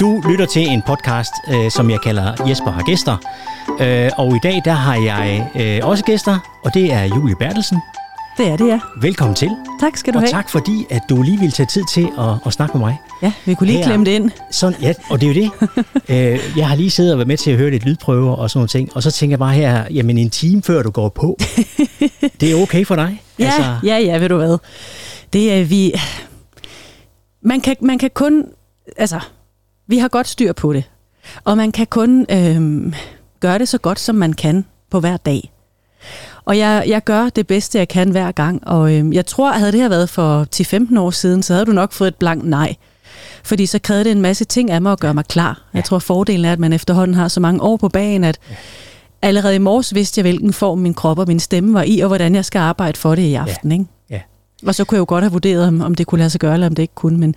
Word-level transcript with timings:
Du 0.00 0.22
lytter 0.30 0.46
til 0.46 0.62
en 0.62 0.82
podcast, 0.86 1.32
øh, 1.50 1.70
som 1.70 1.90
jeg 1.90 2.00
kalder 2.00 2.48
Jesper 2.48 2.70
har 2.70 2.82
gæster. 2.82 3.16
Øh, 3.80 4.10
og 4.18 4.36
i 4.36 4.38
dag 4.42 4.62
der 4.64 4.72
har 4.72 4.94
jeg 4.94 5.50
øh, 5.60 5.88
også 5.88 6.04
gæster, 6.04 6.60
og 6.64 6.74
det 6.74 6.92
er 6.92 7.02
Julie 7.04 7.36
Bertelsen. 7.36 7.78
Det 8.38 8.48
er 8.48 8.56
det, 8.56 8.66
ja. 8.66 8.80
Velkommen 9.00 9.34
til. 9.34 9.50
Tak 9.80 9.96
skal 9.96 10.12
du 10.12 10.18
og 10.18 10.22
have. 10.22 10.30
tak 10.30 10.50
fordi, 10.50 10.86
at 10.90 11.02
du 11.08 11.22
lige 11.22 11.38
ville 11.38 11.52
tage 11.52 11.66
tid 11.66 11.82
til 11.92 12.08
at, 12.18 12.46
at 12.46 12.52
snakke 12.52 12.78
med 12.78 12.86
mig. 12.86 12.96
Ja, 13.22 13.32
vi 13.44 13.54
kunne 13.54 13.66
lige 13.66 13.78
Her. 13.78 13.86
klemme 13.86 14.04
det 14.06 14.10
ind. 14.10 14.30
Sådan, 14.50 14.80
ja, 14.82 14.92
og 15.10 15.20
det 15.20 15.30
er 15.30 15.34
jo 15.34 15.42
det. 15.42 15.50
øh, 16.14 16.58
jeg 16.58 16.68
har 16.68 16.76
lige 16.76 16.90
siddet 16.90 17.12
og 17.12 17.18
været 17.18 17.28
med 17.28 17.36
til 17.36 17.50
at 17.50 17.56
høre 17.56 17.70
lidt 17.70 17.84
lydprøver 17.84 18.32
og 18.34 18.50
sådan 18.50 18.58
nogle 18.58 18.68
ting, 18.68 18.96
og 18.96 19.02
så 19.02 19.10
tænker 19.10 19.32
jeg 19.32 19.38
bare 19.38 19.54
her, 19.54 19.84
jamen 19.90 20.18
en 20.18 20.30
time 20.30 20.62
før 20.62 20.82
du 20.82 20.90
går 20.90 21.08
på, 21.08 21.38
det 22.40 22.52
er 22.52 22.62
okay 22.62 22.84
for 22.84 22.94
dig? 22.94 23.22
Ja, 23.38 23.44
altså... 23.44 23.76
ja, 23.84 23.98
ja, 23.98 24.18
ved 24.18 24.28
du 24.28 24.36
hvad. 24.36 24.58
Det 25.32 25.52
er 25.52 25.64
vi... 25.64 25.92
Man 27.42 27.60
kan, 27.60 27.76
man 27.80 27.98
kan 27.98 28.10
kun... 28.14 28.44
Altså, 28.96 29.20
vi 29.90 29.98
har 29.98 30.08
godt 30.08 30.28
styr 30.28 30.52
på 30.52 30.72
det. 30.72 30.84
Og 31.44 31.56
man 31.56 31.72
kan 31.72 31.86
kun 31.86 32.26
øhm, 32.30 32.94
gøre 33.40 33.58
det 33.58 33.68
så 33.68 33.78
godt, 33.78 34.00
som 34.00 34.14
man 34.14 34.32
kan 34.32 34.64
på 34.90 35.00
hver 35.00 35.16
dag. 35.16 35.52
Og 36.44 36.58
jeg, 36.58 36.84
jeg 36.86 37.04
gør 37.04 37.28
det 37.28 37.46
bedste, 37.46 37.78
jeg 37.78 37.88
kan 37.88 38.10
hver 38.10 38.32
gang. 38.32 38.68
Og 38.68 38.94
øhm, 38.94 39.12
jeg 39.12 39.26
tror, 39.26 39.52
havde 39.52 39.72
det 39.72 39.80
her 39.80 39.88
været 39.88 40.08
for 40.08 40.46
10-15 40.94 41.00
år 41.00 41.10
siden, 41.10 41.42
så 41.42 41.52
havde 41.52 41.66
du 41.66 41.72
nok 41.72 41.92
fået 41.92 42.08
et 42.08 42.14
blankt 42.14 42.46
nej. 42.46 42.76
Fordi 43.44 43.66
så 43.66 43.78
krævede 43.78 44.04
det 44.04 44.12
en 44.12 44.20
masse 44.20 44.44
ting 44.44 44.70
af 44.70 44.82
mig 44.82 44.92
at 44.92 45.00
gøre 45.00 45.14
mig 45.14 45.24
klar. 45.24 45.62
Jeg 45.74 45.84
tror, 45.84 45.98
fordelen 45.98 46.44
er, 46.44 46.52
at 46.52 46.58
man 46.58 46.72
efterhånden 46.72 47.14
har 47.14 47.28
så 47.28 47.40
mange 47.40 47.62
år 47.62 47.76
på 47.76 47.88
bagen, 47.88 48.24
at 48.24 48.38
allerede 49.22 49.54
i 49.54 49.58
morges 49.58 49.94
vidste 49.94 50.18
jeg, 50.18 50.22
hvilken 50.22 50.52
form 50.52 50.78
min 50.78 50.94
krop 50.94 51.18
og 51.18 51.24
min 51.28 51.40
stemme 51.40 51.74
var 51.74 51.82
i, 51.82 52.00
og 52.00 52.06
hvordan 52.06 52.34
jeg 52.34 52.44
skal 52.44 52.58
arbejde 52.58 52.98
for 52.98 53.14
det 53.14 53.22
i 53.22 53.34
aften. 53.34 53.72
Ikke? 53.72 53.84
Og 54.66 54.74
så 54.74 54.84
kunne 54.84 54.96
jeg 54.96 55.00
jo 55.00 55.04
godt 55.08 55.24
have 55.24 55.32
vurderet, 55.32 55.66
om, 55.66 55.80
om 55.80 55.94
det 55.94 56.06
kunne 56.06 56.18
lade 56.18 56.30
sig 56.30 56.40
gøre, 56.40 56.54
eller 56.54 56.66
om 56.66 56.74
det 56.74 56.82
ikke 56.82 56.94
kunne. 56.94 57.18
Men 57.18 57.34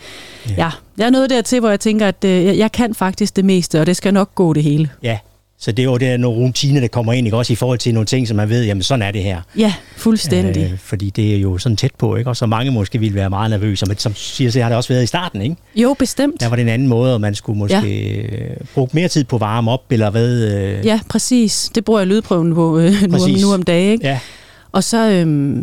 ja, 0.50 0.54
ja 0.58 0.70
jeg 0.98 1.06
er 1.06 1.10
nået 1.10 1.30
dertil, 1.30 1.60
hvor 1.60 1.70
jeg 1.70 1.80
tænker, 1.80 2.08
at 2.08 2.24
øh, 2.26 2.46
jeg, 2.46 2.58
jeg 2.58 2.72
kan 2.72 2.94
faktisk 2.94 3.36
det 3.36 3.46
meste, 3.46 3.80
og 3.80 3.86
det 3.86 3.98
skal 3.98 4.14
nok 4.14 4.36
gå 4.36 4.54
det 4.54 4.64
hele. 4.64 4.90
Ja, 5.04 5.18
så 5.64 5.72
det 5.72 5.80
er 5.80 5.84
jo 5.84 5.98
det, 5.98 6.20
nogle 6.20 6.40
rutiner, 6.40 6.82
der 6.82 6.88
kommer 6.88 7.14
ind, 7.14 7.28
ikke? 7.28 7.38
også 7.38 7.54
i 7.54 7.56
forhold 7.56 7.80
til 7.80 7.94
nogle 7.94 8.06
ting, 8.06 8.28
som 8.28 8.38
man 8.38 8.50
ved, 8.50 8.66
jamen 8.66 8.84
sådan 8.84 9.02
er 9.02 9.12
det 9.12 9.24
her. 9.24 9.42
Ja, 9.58 9.74
fuldstændig. 9.98 10.64
Øh, 10.64 10.78
fordi 10.78 11.10
det 11.10 11.36
er 11.36 11.38
jo 11.38 11.58
sådan 11.58 11.76
tæt 11.76 11.92
på, 11.98 12.16
ikke? 12.16 12.30
og 12.30 12.38
så 12.38 12.46
mange 12.46 12.72
måske 12.72 13.00
ville 13.00 13.16
være 13.16 13.30
meget 13.30 13.50
nervøse, 13.50 13.86
men 13.86 13.98
som 13.98 14.16
siger, 14.16 14.52
så 14.52 14.62
har 14.62 14.70
det 14.70 14.78
også 14.78 14.94
været 14.94 15.04
i 15.04 15.08
starten, 15.08 15.42
ikke? 15.42 15.56
Jo, 15.76 15.96
bestemt. 16.00 16.42
Der 16.42 16.50
var 16.50 16.56
det 16.56 16.64
en 16.64 16.70
anden 16.70 16.88
måde, 16.88 17.14
og 17.14 17.22
man 17.22 17.36
skulle 17.36 17.60
måske 17.60 18.28
ja. 18.32 18.64
bruge 18.74 18.90
mere 18.94 19.08
tid 19.08 19.24
på 19.24 19.36
at 19.36 19.40
varme 19.40 19.72
op, 19.72 19.84
eller 19.90 20.10
hvad? 20.10 20.42
Øh... 20.42 20.86
Ja, 20.86 21.00
præcis. 21.10 21.72
Det 21.76 21.86
bruger 21.86 22.00
jeg 22.00 22.08
lydprøven 22.08 22.54
på 22.54 22.80
øh, 22.80 22.92
nu, 23.10 23.24
om, 23.24 23.30
nu 23.30 23.54
om 23.54 23.64
dagen. 23.64 23.92
Ikke? 23.92 24.08
Ja. 24.08 24.20
Og 24.72 24.84
så... 24.84 25.10
Øh, 25.10 25.58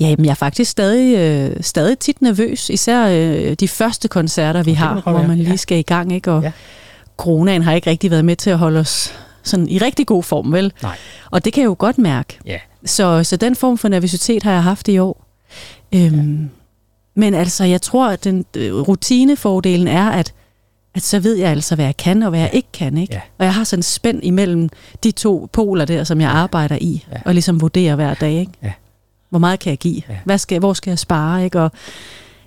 Ja, 0.00 0.06
jamen, 0.06 0.24
jeg 0.24 0.30
er 0.30 0.34
faktisk 0.34 0.70
stadig, 0.70 1.16
øh, 1.16 1.56
stadig 1.60 1.98
tit 1.98 2.22
nervøs, 2.22 2.70
især 2.70 3.06
øh, 3.06 3.54
de 3.54 3.68
første 3.68 4.08
koncerter, 4.08 4.62
vi 4.62 4.72
har, 4.72 5.00
hvor 5.00 5.22
man 5.22 5.38
lige 5.38 5.58
skal 5.58 5.78
i 5.78 5.82
gang. 5.82 6.12
Ikke? 6.12 6.32
Og 6.32 6.42
ja. 6.42 6.52
coronaen 7.16 7.62
har 7.62 7.72
ikke 7.72 7.90
rigtig 7.90 8.10
været 8.10 8.24
med 8.24 8.36
til 8.36 8.50
at 8.50 8.58
holde 8.58 8.80
os 8.80 9.12
sådan 9.42 9.68
i 9.68 9.78
rigtig 9.78 10.06
god 10.06 10.22
form, 10.22 10.52
vel? 10.52 10.72
Nej. 10.82 10.96
Og 11.30 11.44
det 11.44 11.52
kan 11.52 11.60
jeg 11.60 11.68
jo 11.68 11.76
godt 11.78 11.98
mærke. 11.98 12.38
Ja. 12.46 12.58
Så, 12.84 13.24
så 13.24 13.36
den 13.36 13.56
form 13.56 13.78
for 13.78 13.88
nervøsitet 13.88 14.42
har 14.42 14.52
jeg 14.52 14.62
haft 14.62 14.88
i 14.88 14.98
år. 14.98 15.26
Øhm, 15.94 16.42
ja. 16.42 16.48
Men 17.14 17.34
altså, 17.34 17.64
jeg 17.64 17.82
tror, 17.82 18.08
at 18.08 18.24
den 18.24 18.44
øh, 18.56 18.74
rutinefordelen 18.74 19.88
er, 19.88 20.10
at, 20.10 20.32
at 20.94 21.02
så 21.02 21.20
ved 21.20 21.36
jeg 21.36 21.50
altså, 21.50 21.74
hvad 21.74 21.84
jeg 21.84 21.96
kan 21.96 22.22
og 22.22 22.30
hvad 22.30 22.40
jeg 22.40 22.50
ikke 22.52 22.68
kan. 22.72 22.98
Ikke? 22.98 23.14
Ja. 23.14 23.20
Og 23.38 23.44
jeg 23.44 23.54
har 23.54 23.64
sådan 23.64 23.82
spænd 23.82 24.20
imellem 24.22 24.68
de 25.04 25.10
to 25.10 25.48
poler 25.52 25.84
der, 25.84 26.04
som 26.04 26.20
jeg 26.20 26.30
arbejder 26.30 26.78
i, 26.80 27.04
ja. 27.12 27.16
og 27.24 27.34
ligesom 27.34 27.60
vurderer 27.60 27.94
hver 27.94 28.14
dag. 28.14 28.32
Ikke? 28.32 28.52
Ja. 28.62 28.72
Hvor 29.30 29.38
meget 29.38 29.60
kan 29.60 29.70
jeg 29.70 29.78
give? 29.78 30.02
Ja. 30.08 30.16
Hvad 30.24 30.38
skal, 30.38 30.58
hvor 30.58 30.72
skal 30.72 30.90
jeg 30.90 30.98
spare? 30.98 31.44
Ikke? 31.44 31.60
Og, 31.60 31.70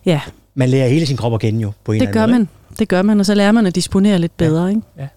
ja. 0.05 0.21
Man 0.55 0.69
lærer 0.69 0.87
hele 0.87 1.05
sin 1.05 1.17
krop 1.17 1.33
at 1.33 1.39
kende 1.39 1.61
jo, 1.61 1.71
på 1.83 1.91
en 1.91 1.99
det 1.99 2.07
eller 2.07 2.13
gør 2.13 2.23
anden 2.23 2.37
man. 2.37 2.77
Det 2.79 2.87
gør 2.87 3.01
man, 3.01 3.19
og 3.19 3.25
så 3.25 3.35
lærer 3.35 3.51
man 3.51 3.65
at 3.65 3.75
disponere 3.75 4.19
lidt 4.19 4.37
bedre. 4.37 4.63
Ja. 4.63 4.69
Ikke? 4.69 4.81
Ja. 4.97 5.07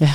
ja. 0.00 0.12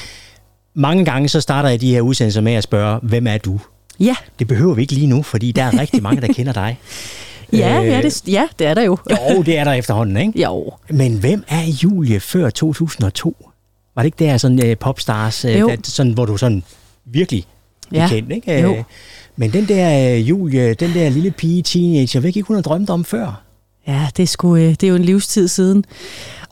Mange 0.73 1.05
gange 1.05 1.29
så 1.29 1.41
starter 1.41 1.69
jeg 1.69 1.81
de 1.81 1.91
her 1.91 2.01
udsendelser 2.01 2.41
med 2.41 2.53
at 2.53 2.63
spørge, 2.63 2.99
hvem 3.03 3.27
er 3.27 3.37
du? 3.37 3.59
Ja. 3.99 4.15
Det 4.39 4.47
behøver 4.47 4.73
vi 4.73 4.81
ikke 4.81 4.93
lige 4.93 5.07
nu, 5.07 5.23
fordi 5.23 5.51
der 5.51 5.63
er 5.63 5.79
rigtig 5.79 6.03
mange, 6.03 6.21
der 6.21 6.33
kender 6.33 6.53
dig. 6.53 6.77
Ja, 7.53 7.81
øh, 7.81 7.87
ja, 7.87 8.01
det, 8.01 8.27
ja, 8.27 8.47
det 8.59 8.67
er 8.67 8.73
der 8.73 8.81
jo. 8.81 8.97
jo, 9.35 9.41
det 9.41 9.57
er 9.57 9.63
der 9.63 9.73
efterhånden, 9.73 10.17
ikke? 10.17 10.41
Jo. 10.41 10.71
Men 10.89 11.19
hvem 11.19 11.43
er 11.47 11.63
Julie 11.83 12.19
før 12.19 12.49
2002? 12.49 13.49
Var 13.95 14.01
det 14.01 14.05
ikke 14.07 14.25
der 14.25 14.37
sådan 14.37 14.71
uh, 14.71 14.77
popstars, 14.79 15.45
uh, 15.45 15.51
der, 15.51 15.75
sådan, 15.83 16.11
hvor 16.11 16.25
du 16.25 16.37
sådan 16.37 16.63
virkelig 17.05 17.45
ja. 17.91 18.07
kendt, 18.07 18.31
ikke? 18.31 18.61
Jo. 18.61 18.83
Men 19.35 19.53
den 19.53 19.67
der 19.67 20.15
uh, 20.15 20.29
Julie, 20.29 20.73
den 20.73 20.93
der 20.93 21.09
lille 21.09 21.31
pige, 21.31 21.63
teenager, 21.63 22.19
hvad 22.19 22.27
ikke 22.27 22.47
hun 22.47 22.55
har 22.55 22.61
drømt 22.61 22.89
om 22.89 23.05
før? 23.05 23.41
Ja, 23.87 24.07
det 24.17 24.23
er, 24.23 24.27
sgu, 24.27 24.57
det 24.57 24.83
er 24.83 24.87
jo 24.87 24.95
en 24.95 25.05
livstid 25.05 25.47
siden. 25.47 25.85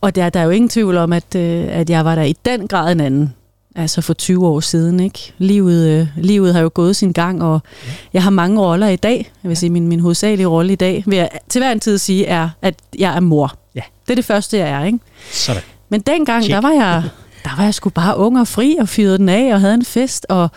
Og 0.02 0.16
der, 0.16 0.30
der 0.30 0.40
er 0.40 0.44
jo 0.44 0.50
ingen 0.50 0.70
tvivl 0.70 0.98
om, 0.98 1.14
at, 1.14 1.36
at 1.36 1.90
jeg 1.90 2.06
var 2.06 2.16
der 2.16 2.24
i 2.24 2.36
den 2.46 2.68
grad 2.68 2.92
en 2.92 3.00
anden. 3.00 3.34
Altså 3.76 4.02
for 4.02 4.14
20 4.14 4.48
år 4.48 4.60
siden, 4.60 5.00
ikke? 5.00 5.34
Livet, 5.38 5.88
øh, 5.88 6.08
livet 6.18 6.54
har 6.54 6.62
jo 6.62 6.72
gået 6.74 6.96
sin 6.96 7.12
gang, 7.12 7.44
og 7.44 7.60
ja. 7.88 7.92
jeg 8.14 8.24
har 8.24 8.30
mange 8.30 8.62
roller 8.62 8.88
i 8.88 8.96
dag. 8.96 9.32
Jeg 9.44 9.50
vil 9.50 9.58
sige, 9.58 9.70
min, 9.70 9.88
min 9.88 10.00
hovedsagelige 10.00 10.48
rolle 10.48 10.74
i 10.74 10.76
dag, 10.76 11.04
vil 11.08 11.18
jeg 11.18 11.30
til 11.50 11.60
hver 11.60 11.72
en 11.72 11.80
tid 11.80 11.98
sige, 11.98 12.26
er, 12.26 12.50
at 12.62 12.76
jeg 13.00 13.16
er 13.16 13.20
mor. 13.20 13.56
Ja. 13.76 13.82
Det 14.06 14.12
er 14.12 14.16
det 14.16 14.26
første, 14.26 14.58
jeg 14.58 14.70
er, 14.70 14.86
ikke? 14.86 15.00
Sådan. 15.32 15.62
Men 15.90 16.02
dengang, 16.02 16.44
Check. 16.44 16.54
der 16.54 16.62
var 16.62 16.72
jeg, 16.72 17.04
der 17.44 17.50
var 17.58 17.64
jeg 17.64 17.74
sgu 17.74 17.90
bare 17.90 18.18
ung 18.18 18.40
og 18.40 18.48
fri, 18.48 18.78
og 18.80 18.90
fyrede 18.90 19.18
den 19.18 19.30
af, 19.30 19.54
og 19.54 19.62
havde 19.62 19.74
en 19.74 19.86
fest, 19.86 20.26
og 20.30 20.50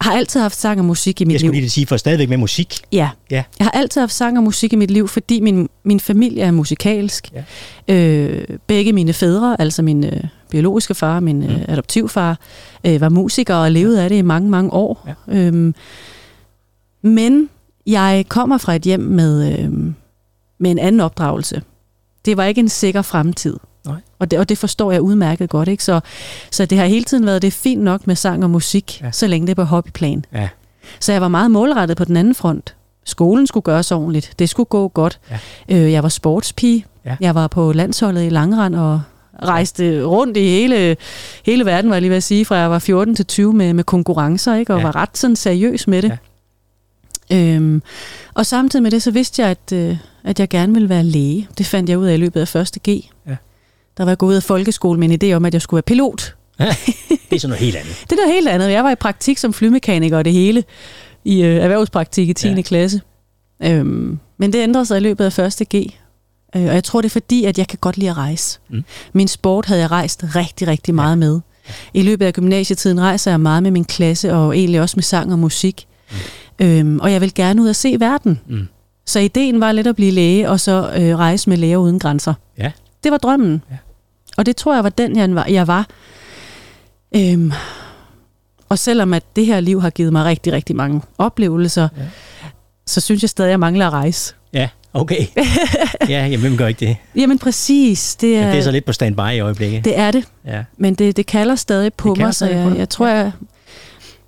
har 0.00 0.12
altid 0.12 0.40
haft 0.40 0.56
sang 0.56 0.78
og 0.78 0.84
musik 0.84 1.20
i 1.20 1.24
mit 1.24 1.28
liv. 1.28 1.34
Jeg 1.34 1.40
skulle 1.40 1.52
liv. 1.52 1.60
lige 1.60 1.70
sige, 1.70 1.86
for 1.86 1.96
stadigvæk 1.96 2.28
med 2.28 2.36
musik. 2.36 2.80
Ja. 2.92 3.10
ja. 3.30 3.44
Jeg 3.58 3.66
har 3.66 3.70
altid 3.70 4.00
haft 4.00 4.12
sang 4.12 4.38
og 4.38 4.44
musik 4.44 4.72
i 4.72 4.76
mit 4.76 4.90
liv, 4.90 5.08
fordi 5.08 5.40
min, 5.40 5.68
min 5.84 6.00
familie 6.00 6.42
er 6.42 6.50
musikalsk. 6.50 7.32
Ja. 7.88 7.94
Øh, 7.94 8.48
begge 8.66 8.92
mine 8.92 9.12
fædre, 9.12 9.60
altså 9.60 9.82
min 9.82 10.04
øh, 10.04 10.24
biologiske 10.50 10.94
far 10.94 11.16
og 11.16 11.22
min 11.22 11.42
øh, 11.42 11.64
adoptivfar, 11.68 12.38
øh, 12.86 13.00
var 13.00 13.08
musikere 13.08 13.58
og 13.58 13.72
levede 13.72 14.02
af 14.02 14.08
det 14.08 14.16
i 14.16 14.22
mange, 14.22 14.50
mange 14.50 14.72
år. 14.72 15.08
Ja. 15.28 15.38
Øhm, 15.38 15.74
men 17.02 17.48
jeg 17.86 18.24
kommer 18.28 18.58
fra 18.58 18.74
et 18.74 18.82
hjem 18.82 19.00
med, 19.00 19.58
øh, 19.58 19.70
med 20.58 20.70
en 20.70 20.78
anden 20.78 21.00
opdragelse. 21.00 21.62
Det 22.24 22.36
var 22.36 22.44
ikke 22.44 22.58
en 22.58 22.68
sikker 22.68 23.02
fremtid. 23.02 23.56
Nej. 23.86 23.96
Og, 24.18 24.30
det, 24.30 24.38
og 24.38 24.48
det 24.48 24.58
forstår 24.58 24.92
jeg 24.92 25.00
udmærket 25.00 25.50
godt. 25.50 25.68
Ikke? 25.68 25.84
Så, 25.84 26.00
så 26.50 26.66
det 26.66 26.78
har 26.78 26.86
hele 26.86 27.04
tiden 27.04 27.26
været 27.26 27.42
det 27.42 27.52
fint 27.52 27.82
nok 27.82 28.06
med 28.06 28.16
sang 28.16 28.44
og 28.44 28.50
musik, 28.50 29.00
ja. 29.02 29.10
så 29.10 29.26
længe 29.26 29.46
det 29.46 29.50
er 29.50 29.54
på 29.54 29.64
hobbyplan. 29.64 30.24
Ja. 30.32 30.48
Så 31.00 31.12
jeg 31.12 31.20
var 31.20 31.28
meget 31.28 31.50
målrettet 31.50 31.96
på 31.96 32.04
den 32.04 32.16
anden 32.16 32.34
front. 32.34 32.74
Skolen 33.04 33.46
skulle 33.46 33.64
gøres 33.64 33.92
ordentligt. 33.92 34.32
Det 34.38 34.48
skulle 34.48 34.66
gå 34.66 34.88
godt. 34.88 35.18
Ja. 35.30 35.38
Øh, 35.68 35.92
jeg 35.92 36.02
var 36.02 36.08
sportspige. 36.08 36.84
Ja. 37.04 37.16
Jeg 37.20 37.34
var 37.34 37.46
på 37.46 37.72
landsholdet 37.72 38.26
i 38.26 38.28
Langrand 38.28 38.74
og 38.74 39.00
rejste 39.42 40.04
rundt 40.04 40.36
i 40.36 40.40
hele, 40.40 40.96
hele 41.46 41.64
verden, 41.64 41.90
var 41.90 41.96
jeg 41.96 42.02
lige 42.02 42.10
ved 42.10 42.16
at 42.16 42.22
sige, 42.22 42.44
fra 42.44 42.56
jeg 42.56 42.70
var 42.70 42.78
14 42.78 43.14
til 43.14 43.26
20 43.26 43.52
med, 43.52 43.74
med 43.74 43.84
konkurrencer, 43.84 44.54
ikke? 44.54 44.74
og 44.74 44.78
ja. 44.78 44.84
var 44.84 44.96
ret 44.96 45.18
sådan 45.18 45.36
seriøs 45.36 45.86
med 45.86 46.02
det. 46.02 46.08
Ja. 47.30 47.54
Øhm, 47.54 47.82
og 48.34 48.46
samtidig 48.46 48.82
med 48.82 48.90
det, 48.90 49.02
så 49.02 49.10
vidste 49.10 49.42
jeg, 49.42 49.50
at, 49.50 49.72
øh, 49.72 49.96
at 50.24 50.40
jeg 50.40 50.48
gerne 50.48 50.72
ville 50.72 50.88
være 50.88 51.02
læge. 51.02 51.48
Det 51.58 51.66
fandt 51.66 51.90
jeg 51.90 51.98
ud 51.98 52.06
af 52.06 52.14
i 52.14 52.16
løbet 52.16 52.40
af 52.40 52.56
1. 52.56 52.78
G. 52.88 52.88
Ja. 53.26 53.36
Der 53.96 54.04
var 54.04 54.10
jeg 54.10 54.18
gået 54.18 54.30
ud 54.30 54.36
af 54.36 54.42
folkeskole 54.42 55.00
med 55.00 55.10
en 55.10 55.18
idé 55.22 55.34
om, 55.36 55.44
at 55.44 55.54
jeg 55.54 55.62
skulle 55.62 55.78
være 55.78 55.82
pilot. 55.82 56.34
Ja, 56.58 56.76
det 57.08 57.36
er 57.36 57.38
sådan 57.38 57.50
noget 57.50 57.64
helt 57.64 57.76
andet. 57.76 57.96
det 58.10 58.12
er 58.12 58.16
noget 58.16 58.34
helt 58.34 58.48
andet. 58.48 58.70
Jeg 58.70 58.84
var 58.84 58.90
i 58.90 58.94
praktik 58.94 59.38
som 59.38 59.52
flymekaniker 59.52 60.18
og 60.18 60.24
det 60.24 60.32
hele 60.32 60.64
i 61.24 61.42
øh, 61.42 61.56
erhvervspraktik 61.56 62.28
i 62.28 62.32
10. 62.32 62.48
Ja. 62.48 62.62
klasse. 62.62 63.00
Øhm, 63.62 64.18
men 64.38 64.52
det 64.52 64.58
ændrede 64.58 64.86
sig 64.86 64.96
i 64.96 65.00
løbet 65.00 65.38
af 65.38 65.60
1. 65.60 65.68
G. 65.74 65.74
Øh, 66.56 66.62
og 66.62 66.74
jeg 66.74 66.84
tror, 66.84 67.00
det 67.00 67.08
er 67.08 67.12
fordi, 67.12 67.44
at 67.44 67.58
jeg 67.58 67.68
kan 67.68 67.78
godt 67.80 67.96
lide 67.96 68.10
at 68.10 68.16
rejse. 68.16 68.58
Mm. 68.70 68.84
Min 69.12 69.28
sport 69.28 69.66
havde 69.66 69.80
jeg 69.80 69.90
rejst 69.90 70.24
rigtig, 70.34 70.68
rigtig 70.68 70.94
meget 70.94 71.10
ja. 71.10 71.16
med. 71.16 71.40
I 71.94 72.02
løbet 72.02 72.26
af 72.26 72.32
gymnasietiden 72.32 73.00
rejser 73.00 73.30
jeg 73.30 73.40
meget 73.40 73.62
med 73.62 73.70
min 73.70 73.84
klasse, 73.84 74.34
og 74.34 74.56
egentlig 74.56 74.80
også 74.80 74.96
med 74.96 75.02
sang 75.02 75.32
og 75.32 75.38
musik. 75.38 75.86
Mm. 76.10 76.16
Øhm, 76.66 77.00
og 77.00 77.12
jeg 77.12 77.20
vil 77.20 77.34
gerne 77.34 77.62
ud 77.62 77.68
og 77.68 77.76
se 77.76 77.96
verden. 78.00 78.40
Mm. 78.48 78.68
Så 79.06 79.18
ideen 79.18 79.60
var 79.60 79.72
lidt 79.72 79.86
at 79.86 79.96
blive 79.96 80.10
læge, 80.10 80.50
og 80.50 80.60
så 80.60 80.92
øh, 80.96 81.18
rejse 81.18 81.50
med 81.50 81.56
læger 81.56 81.76
uden 81.76 81.98
grænser. 81.98 82.34
Ja. 82.58 82.72
Det 83.04 83.12
var 83.12 83.18
drømmen. 83.18 83.62
Ja. 83.70 83.76
Og 84.36 84.46
det 84.46 84.56
tror 84.56 84.74
jeg 84.74 84.84
var 84.84 84.90
den, 84.90 85.16
jeg 85.16 85.34
var. 85.34 85.46
Jeg 85.46 85.66
var. 85.66 85.86
Øhm, 87.16 87.52
og 88.68 88.78
selvom 88.78 89.14
at 89.14 89.22
det 89.36 89.46
her 89.46 89.60
liv 89.60 89.80
har 89.82 89.90
givet 89.90 90.12
mig 90.12 90.24
rigtig, 90.24 90.52
rigtig 90.52 90.76
mange 90.76 91.02
oplevelser, 91.18 91.88
ja. 91.96 92.02
så 92.86 93.00
synes 93.00 93.22
jeg 93.22 93.30
stadig, 93.30 93.48
at 93.48 93.50
jeg 93.50 93.60
mangler 93.60 93.86
at 93.86 93.92
rejse. 93.92 94.34
Ja, 94.52 94.68
okay. 94.94 95.26
ja, 96.08 96.26
jamen, 96.26 96.40
hvem 96.40 96.56
gør 96.56 96.66
ikke 96.66 96.86
det? 96.86 96.96
Jamen 97.16 97.38
præcis. 97.38 98.16
Det 98.16 98.36
er, 98.36 98.50
det 98.50 98.58
er 98.58 98.62
så 98.62 98.70
lidt 98.70 98.84
på 98.84 98.92
standby 98.92 99.30
i 99.32 99.38
øjeblikket. 99.40 99.84
Det 99.84 99.98
er 99.98 100.10
det. 100.10 100.24
Ja. 100.46 100.64
Men 100.76 100.94
det, 100.94 101.16
det 101.16 101.26
kalder 101.26 101.54
stadig 101.54 101.94
på 101.94 102.08
det 102.14 102.18
mig, 102.18 102.34
så 102.34 102.46
jeg, 102.46 102.76
jeg 102.76 102.88
tror, 102.88 103.06
jeg, 103.06 103.32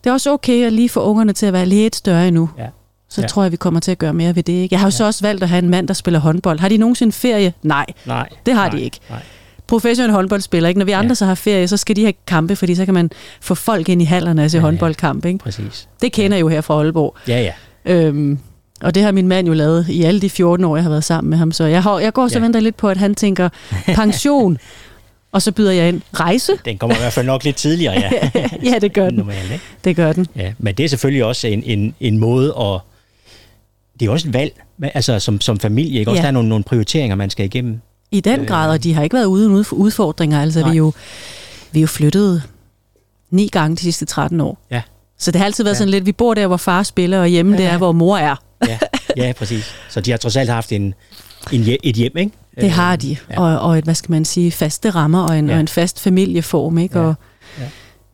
det 0.05 0.11
er 0.11 0.15
også 0.15 0.33
okay 0.33 0.67
at 0.67 0.73
lige 0.73 0.89
få 0.89 1.01
ungerne 1.03 1.33
til 1.33 1.47
at 1.47 1.53
være 1.53 1.67
lidt 1.67 1.97
større 1.97 2.29
endnu. 2.29 2.51
Ja. 2.59 2.67
Så 3.11 3.21
Ja. 3.21 3.27
tror 3.27 3.43
jeg, 3.43 3.53
vi 3.53 3.57
kommer 3.57 3.81
til 3.81 3.91
at 3.91 3.99
gøre 3.99 4.15
mere 4.15 4.37
ved 4.37 4.43
det. 4.43 4.53
Ikke? 4.53 4.73
Jeg 4.73 4.81
har 4.81 4.87
jo 4.87 4.91
så 4.91 5.05
også 5.05 5.25
valgt 5.25 5.43
at 5.43 5.49
have 5.49 5.59
en 5.59 5.69
mand, 5.71 5.89
der 5.89 5.95
spiller 5.95 6.21
håndbold. 6.21 6.59
Har 6.59 6.69
de 6.69 6.77
nogensinde 6.77 7.13
ferie? 7.13 7.53
Nej, 7.63 7.87
Nej. 8.07 8.29
det 8.47 8.55
har 8.55 8.63
nej, 8.69 8.77
de 8.79 8.81
ikke. 8.83 9.01
Nej. 9.11 9.23
Professionelle 9.69 10.15
håndboldspillere, 10.15 10.71
ikke? 10.71 10.79
Når 10.79 10.85
vi 10.87 10.93
andre 10.93 11.11
Ja. 11.11 11.15
så 11.15 11.25
har 11.27 11.35
ferie, 11.35 11.69
så 11.69 11.77
skal 11.77 11.97
de 11.97 12.01
have 12.03 12.13
kampe, 12.27 12.57
fordi 12.57 12.75
så 12.75 12.85
kan 12.85 12.95
man 12.95 13.11
få 13.41 13.55
folk 13.55 13.89
ind 13.89 14.03
i 14.03 14.05
hallerne 14.05 14.45
og 14.45 14.51
se 14.51 14.57
Ja, 14.57 14.61
ja. 14.61 14.65
håndboldkamp. 14.67 15.25
Ikke? 15.25 15.39
Præcis. 15.39 15.89
Det 16.03 16.13
kender 16.13 16.37
jeg 16.37 16.41
jo 16.41 16.49
her 16.49 16.61
fra 16.61 16.75
Aalborg. 16.75 17.17
Ja, 17.29 17.41
ja. 17.41 17.53
Øhm, 17.85 18.39
Og 18.81 18.95
det 18.95 19.03
har 19.03 19.13
min 19.13 19.29
mand 19.29 19.47
jo 19.47 19.53
lavet 19.53 19.89
i 19.89 20.03
alle 20.03 20.21
de 20.21 20.31
14 20.31 20.65
år, 20.65 20.77
jeg 20.77 20.83
har 20.83 20.91
været 20.91 21.05
sammen 21.05 21.31
med 21.31 21.39
ham. 21.39 21.53
Så 21.53 21.65
jeg, 21.65 21.83
har, 21.83 21.99
jeg 21.99 22.13
går 22.13 22.29
så 22.29 22.35
Ja. 22.35 22.39
ja. 22.39 22.45
venter 22.45 22.61
lidt 22.61 22.77
på, 22.77 22.89
at 22.89 22.97
han 22.97 23.15
tænker 23.15 23.49
pension. 23.95 24.59
Og 25.33 25.43
så 25.43 25.53
byder 25.53 25.73
jeg 25.73 25.89
ind 25.89 26.01
rejse. 26.15 26.53
Den 26.65 26.79
kommer 26.79 26.97
i 26.97 26.99
hvert 26.99 27.13
fald 27.13 27.27
nok 27.27 27.45
lidt 27.45 27.57
tidligere, 27.57 27.95
ja. 27.95 28.31
ja, 28.73 28.79
det 28.79 28.93
gør 28.93 29.09
den. 29.09 29.19
Normalt, 29.19 29.43
ikke? 29.53 29.65
Det 29.85 29.97
gør 29.97 30.13
den. 30.13 30.27
Ja, 30.37 30.53
men 30.59 30.75
det 30.75 30.85
er 30.85 30.89
selvfølgelig 30.89 31.25
også 31.25 31.47
en, 31.49 31.63
en, 31.67 31.95
en 32.01 32.19
måde 32.19 32.55
at... 32.61 32.81
Det 34.01 34.07
er 34.09 34.11
også 34.13 34.29
et 34.29 34.35
valg, 34.35 34.61
altså 34.83 35.19
som, 35.19 35.41
som 35.41 35.61
familie, 35.61 35.99
ikke? 35.99 36.11
Også 36.11 36.19
Ja. 36.19 36.23
der 36.23 36.29
er 36.29 36.33
nogle, 36.33 36.49
nogle 36.49 36.65
prioriteringer, 36.65 37.17
man 37.17 37.31
skal 37.31 37.45
igennem. 37.47 37.81
I 38.11 38.21
den 38.21 38.47
grad, 38.47 38.71
og 38.71 38.83
de 38.85 38.95
har 38.95 39.03
ikke 39.03 39.15
været 39.17 39.25
uden 39.27 39.61
udf- 39.61 39.73
udfordringer. 39.73 40.41
Altså, 40.43 40.65
vi 40.65 40.71
er, 40.71 40.75
jo, 40.75 40.93
vi 41.73 41.79
er 41.79 41.81
jo 41.81 41.87
flyttet 41.87 42.43
ni 43.31 43.49
gange 43.49 43.77
de 43.77 43.81
sidste 43.83 44.05
13 44.05 44.41
år. 44.41 44.59
Ja. 44.71 44.83
Så 45.19 45.31
det 45.31 45.39
har 45.39 45.47
altid 45.47 45.65
været 45.65 45.75
Ja. 45.75 45.79
sådan 45.79 45.91
lidt, 45.91 46.07
vi 46.07 46.13
bor 46.13 46.35
der, 46.35 46.47
hvor 46.47 46.57
far 46.57 46.83
spiller, 46.83 47.21
og 47.21 47.27
hjemme 47.27 47.53
Ja, 47.57 47.59
ja, 47.63 47.67
ja. 47.67 47.73
der, 47.73 47.79
hvor 47.79 47.93
mor 47.93 48.17
er. 48.19 48.37
Ja, 48.69 48.79
ja, 49.17 49.33
præcis. 49.33 49.65
Så 49.89 50.01
de 50.01 50.11
har 50.11 50.19
trods 50.19 50.37
alt 50.37 50.51
haft 50.51 50.73
en, 50.73 50.95
en, 51.53 51.65
et 51.83 51.97
hjem, 51.97 52.17
ikke? 52.17 52.33
Det 52.61 52.71
har 52.71 52.97
de. 52.97 53.09
ja. 53.09 53.17
Ja. 53.31 53.41
Og, 53.41 53.61
og 53.61 53.79
et, 53.79 53.85
hvad 53.85 53.95
skal 53.95 54.11
man 54.11 54.25
sige, 54.25 54.53
faste 54.53 54.91
rammer 54.91 55.23
og 55.23 55.39
en, 55.39 55.47
Ja. 55.47 55.51
ja. 55.53 55.57
og 55.57 55.61
en 55.61 55.69
fast 55.69 56.01
familieform. 56.01 56.79
Ikke? 56.79 56.99
Ja. 56.99 57.05
Og, 57.05 57.15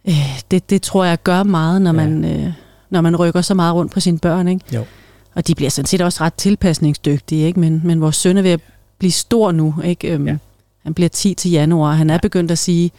øh, 0.09 0.41
det, 0.51 0.71
det 0.71 0.83
tror 0.83 1.05
jeg 1.05 1.23
gør 1.23 1.43
meget, 1.43 1.83
når, 1.83 1.91
Ja. 1.91 1.97
man, 2.09 2.25
øh, 2.25 2.53
når 2.91 3.01
man 3.01 3.17
rykker 3.17 3.41
så 3.43 3.55
meget 3.55 3.75
rundt 3.75 3.93
på 3.93 4.01
sine 4.01 4.19
børn. 4.19 4.49
Ikke? 4.49 4.65
Jo. 4.75 4.85
Og 5.35 5.47
de 5.47 5.55
bliver 5.55 5.71
sådan 5.71 5.87
set 5.87 6.01
også 6.01 6.25
ret 6.25 6.35
tilpasningsdygtige. 6.35 7.47
Ikke? 7.47 7.61
Men, 7.61 7.81
men 7.85 8.01
vores 8.01 8.17
søn 8.17 8.37
er 8.37 8.43
ved 8.43 8.51
at 8.51 8.61
blive 9.05 9.13
stor 9.13 9.53
nu. 9.53 9.75
Ikke? 9.85 10.09
Øhm, 10.09 10.27
Ja. 10.27 10.33
ja. 10.33 10.39
Han 10.83 10.95
bliver 10.95 11.09
10 11.09 11.35
til 11.35 11.51
januar. 11.51 11.93
Han 11.93 12.11
er 12.11 12.19
begyndt 12.19 12.51
at 12.51 12.59
sige, 12.59 12.91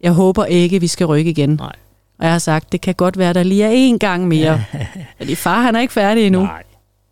jeg 0.00 0.12
håber 0.12 0.44
ikke, 0.44 0.80
vi 0.80 0.86
skal 0.86 1.06
rykke 1.06 1.30
igen. 1.30 1.50
Nej. 1.50 1.72
Og 2.18 2.24
jeg 2.24 2.32
har 2.32 2.38
sagt, 2.38 2.72
det 2.72 2.80
kan 2.80 2.94
godt 2.94 3.18
være, 3.18 3.32
der 3.32 3.42
lige 3.42 3.64
er 3.64 3.94
én 3.94 3.98
gang 3.98 4.28
mere. 4.28 4.64
Fordi 5.18 5.34
far, 5.34 5.62
han 5.62 5.76
er 5.76 5.80
ikke 5.80 5.92
færdig 5.92 6.26
endnu. 6.26 6.40
Nej. 6.42 6.62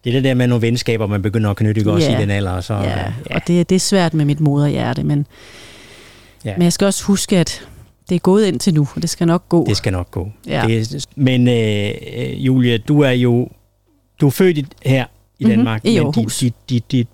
Det 0.05 0.11
er 0.11 0.15
det 0.15 0.25
der 0.25 0.35
med 0.35 0.47
nogle 0.47 0.63
venskaber, 0.63 1.07
man 1.07 1.23
begynder 1.23 1.51
at 1.51 1.57
knytte 1.57 1.91
også 1.93 2.11
Ja. 2.11 2.19
i 2.19 2.23
den 2.23 2.31
alder. 2.31 2.51
og 2.51 2.65
Så, 2.65 2.75
Ja, 2.75 3.13
og 3.31 3.41
det, 3.47 3.69
det 3.69 3.75
er 3.77 3.81
svært 3.81 4.15
med 4.15 4.25
mit 4.25 4.41
moderhjerte, 4.41 5.03
men, 5.05 5.27
Ja. 6.45 6.51
ja. 6.51 6.57
men 6.57 6.63
jeg 6.65 6.73
skal 6.73 6.85
også 6.87 7.05
huske, 7.05 7.39
at 7.39 7.67
det 8.09 8.15
er 8.15 8.19
gået 8.19 8.47
indtil 8.47 8.75
nu, 8.75 8.89
og 8.97 9.03
det 9.03 9.11
skal 9.11 9.27
nok 9.27 9.49
gå. 9.49 9.65
Det 9.69 9.77
skal 9.77 9.93
nok 9.93 10.11
gå. 10.11 10.29
Ja. 10.47 10.65
Det, 10.69 11.07
men 11.17 11.49
øh, 11.49 11.91
øh, 12.17 12.47
Julia, 12.47 12.77
du 12.77 13.01
er 13.01 13.11
jo 13.11 13.49
du 14.21 14.27
er 14.27 14.31
født 14.31 14.67
her 14.85 15.05
i 15.39 15.45
Mhm, 15.45 15.51
Danmark, 15.51 15.81
i 15.85 15.89
men 15.99 16.07
Aarhus. 16.07 16.39
din, 16.39 16.53
din, 16.71 16.83
din, 16.93 17.07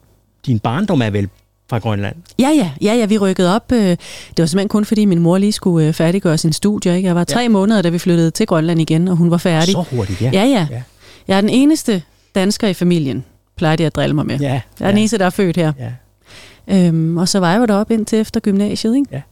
din 0.47 0.59
barndom 0.59 1.03
er 1.03 1.11
vel 1.11 1.29
fra 1.71 1.79
Grønland? 1.79 2.17
Ja, 2.39 2.49
ja, 2.49 2.71
ja, 2.83 2.95
ja, 2.95 3.07
vi 3.07 3.19
rykkede 3.19 3.55
op. 3.57 3.73
øh, 3.73 3.79
Det 3.79 3.99
var 4.39 4.47
simpelthen 4.47 4.69
kun 4.69 4.85
fordi 4.85 5.05
min 5.05 5.19
mor 5.19 5.39
lige 5.39 5.53
skulle 5.53 5.87
øh, 5.89 5.93
færdiggøre 5.95 6.39
sin 6.39 6.53
studie. 6.53 6.97
Ikke? 6.97 7.07
Jeg 7.07 7.15
var 7.17 7.25
tre 7.25 7.41
ja. 7.41 7.49
måneder, 7.49 7.83
da 7.83 7.89
vi 7.89 7.99
flyttede 7.99 8.31
til 8.31 8.47
Grønland 8.47 8.81
igen, 8.81 9.09
og 9.09 9.17
hun 9.17 9.31
var 9.31 9.37
færdig. 9.37 9.73
Så 9.73 9.85
hurtigt, 9.91 10.23
ja. 10.23 10.31
Ja, 10.33 10.45
ja. 10.45 10.67
Ja. 10.71 10.83
Jeg 11.29 11.37
er 11.37 11.41
den 11.41 11.51
eneste 11.51 12.03
dansker 12.35 12.69
i 12.69 12.75
familien, 12.75 13.25
plejer 13.57 13.77
de 13.77 13.87
at 13.87 13.95
drille 13.97 14.15
mig 14.15 14.27
med. 14.27 14.39
ja, 14.41 14.61
Jeg 14.81 14.87
er 14.87 14.91
den 14.91 14.99
eneste, 14.99 15.19
der 15.19 15.27
er 15.27 15.31
født 15.31 15.57
her. 15.57 15.73
ja. 15.79 15.93
Øhm, 16.71 17.19
og 17.19 17.29
så 17.29 17.41
var 17.41 17.53
jeg 17.53 17.61
jo 17.61 17.65
deroppe 17.67 17.95
indtil 17.95 18.19
efter 18.19 18.41
gymnasiet, 18.41 18.97
ikke? 18.97 19.09
Ja. 19.13 19.23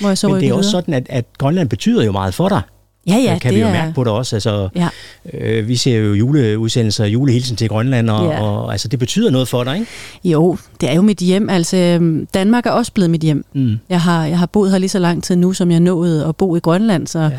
Hvor 0.00 0.08
jeg 0.08 0.18
så 0.18 0.28
Men 0.28 0.40
det 0.40 0.48
er 0.48 0.52
også 0.54 0.68
videre. 0.70 0.82
sådan, 0.82 0.94
at, 0.94 1.06
at 1.10 1.24
Grønland 1.38 1.68
betyder 1.68 2.04
jo 2.04 2.12
meget 2.12 2.34
for 2.34 2.48
dig. 2.48 2.62
Ja, 3.06 3.16
ja, 3.16 3.38
kan 3.38 3.48
det 3.50 3.56
vi 3.56 3.60
jo 3.60 3.66
er... 3.68 3.72
mærke 3.72 3.92
på 3.94 4.04
dig 4.04 4.12
også. 4.12 4.36
Altså, 4.36 4.68
Ja. 4.76 4.88
øh, 5.34 5.68
vi 5.68 5.76
ser 5.76 5.98
jo 5.98 6.12
juleudsendelser, 6.14 7.04
julehilsen 7.04 7.56
til 7.56 7.68
Grønland, 7.68 8.10
og, 8.10 8.30
Ja. 8.30 8.42
og 8.42 8.72
altså, 8.72 8.88
det 8.88 8.98
betyder 8.98 9.30
noget 9.30 9.48
for 9.48 9.64
dig, 9.64 9.74
ikke? 9.78 9.86
Jo, 10.24 10.56
det 10.80 10.90
er 10.90 10.94
jo 10.94 11.02
mit 11.02 11.18
hjem. 11.18 11.50
Altså, 11.50 11.76
øhm, 11.76 12.26
Danmark 12.34 12.66
er 12.66 12.70
også 12.70 12.92
blevet 12.92 13.10
mit 13.10 13.20
hjem. 13.20 13.44
Mm. 13.52 13.76
Jeg 13.88 14.00
har, 14.00 14.24
jeg 14.26 14.38
har 14.38 14.46
boet 14.46 14.70
her 14.70 14.78
lige 14.78 14.88
så 14.88 14.98
lang 14.98 15.22
tid 15.24 15.36
nu, 15.36 15.52
som 15.52 15.70
jeg 15.70 15.80
nåede 15.80 16.26
at 16.26 16.36
bo 16.36 16.56
i 16.56 16.58
Grønland, 16.60 17.06
så 17.06 17.18
ja, 17.18 17.24
ja. 17.24 17.30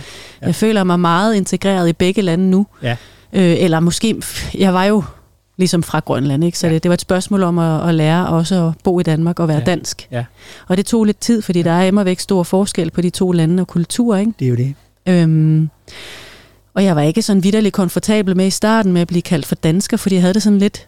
jeg 0.41 0.55
føler 0.55 0.83
mig 0.83 0.99
meget 0.99 1.35
integreret 1.35 1.89
i 1.89 1.93
begge 1.93 2.21
lande 2.21 2.49
nu. 2.49 2.67
Ja. 2.83 2.95
Øh, 3.33 3.55
eller 3.59 3.79
måske, 3.79 4.15
jeg 4.57 4.73
var 4.73 4.83
jo 4.85 5.03
ligesom 5.57 5.83
fra 5.83 5.99
Grønland, 5.99 6.43
ikke? 6.43 6.59
så 6.59 6.67
Ja. 6.67 6.73
det, 6.73 6.83
det 6.83 6.89
var 6.89 6.93
et 6.93 7.01
spørgsmål 7.01 7.43
om 7.43 7.59
at, 7.59 7.89
at 7.89 7.95
lære 7.95 8.27
også 8.27 8.67
at 8.67 8.73
bo 8.83 8.99
i 8.99 9.03
Danmark 9.03 9.39
og 9.39 9.47
være 9.47 9.57
Ja. 9.57 9.63
dansk. 9.63 10.07
Ja. 10.11 10.23
Og 10.67 10.77
det 10.77 10.85
tog 10.85 11.05
lidt 11.05 11.19
tid, 11.19 11.41
fordi 11.41 11.59
ja. 11.59 11.63
der 11.65 11.71
er 11.71 11.83
immer 11.83 12.03
væk 12.03 12.19
stor 12.19 12.43
forskel 12.43 12.91
på 12.91 13.01
de 13.01 13.09
to 13.09 13.31
lande 13.31 13.61
og 13.61 13.67
kulturer. 13.67 14.19
Ikke? 14.19 14.31
Det 14.39 14.45
er 14.45 14.49
jo 14.49 14.55
det. 14.55 14.73
Øhm, 15.07 15.69
og 16.73 16.83
jeg 16.83 16.95
var 16.95 17.01
ikke 17.01 17.21
sådan 17.21 17.43
vidderligt 17.43 17.73
komfortabel 17.73 18.37
med 18.37 18.47
i 18.47 18.49
starten 18.49 18.93
med 18.93 19.01
at 19.01 19.07
blive 19.07 19.21
kaldt 19.21 19.45
for 19.45 19.55
dansker, 19.55 19.97
fordi 19.97 20.15
jeg 20.15 20.21
havde 20.21 20.33
det 20.33 20.43
sådan 20.43 20.59
lidt, 20.59 20.87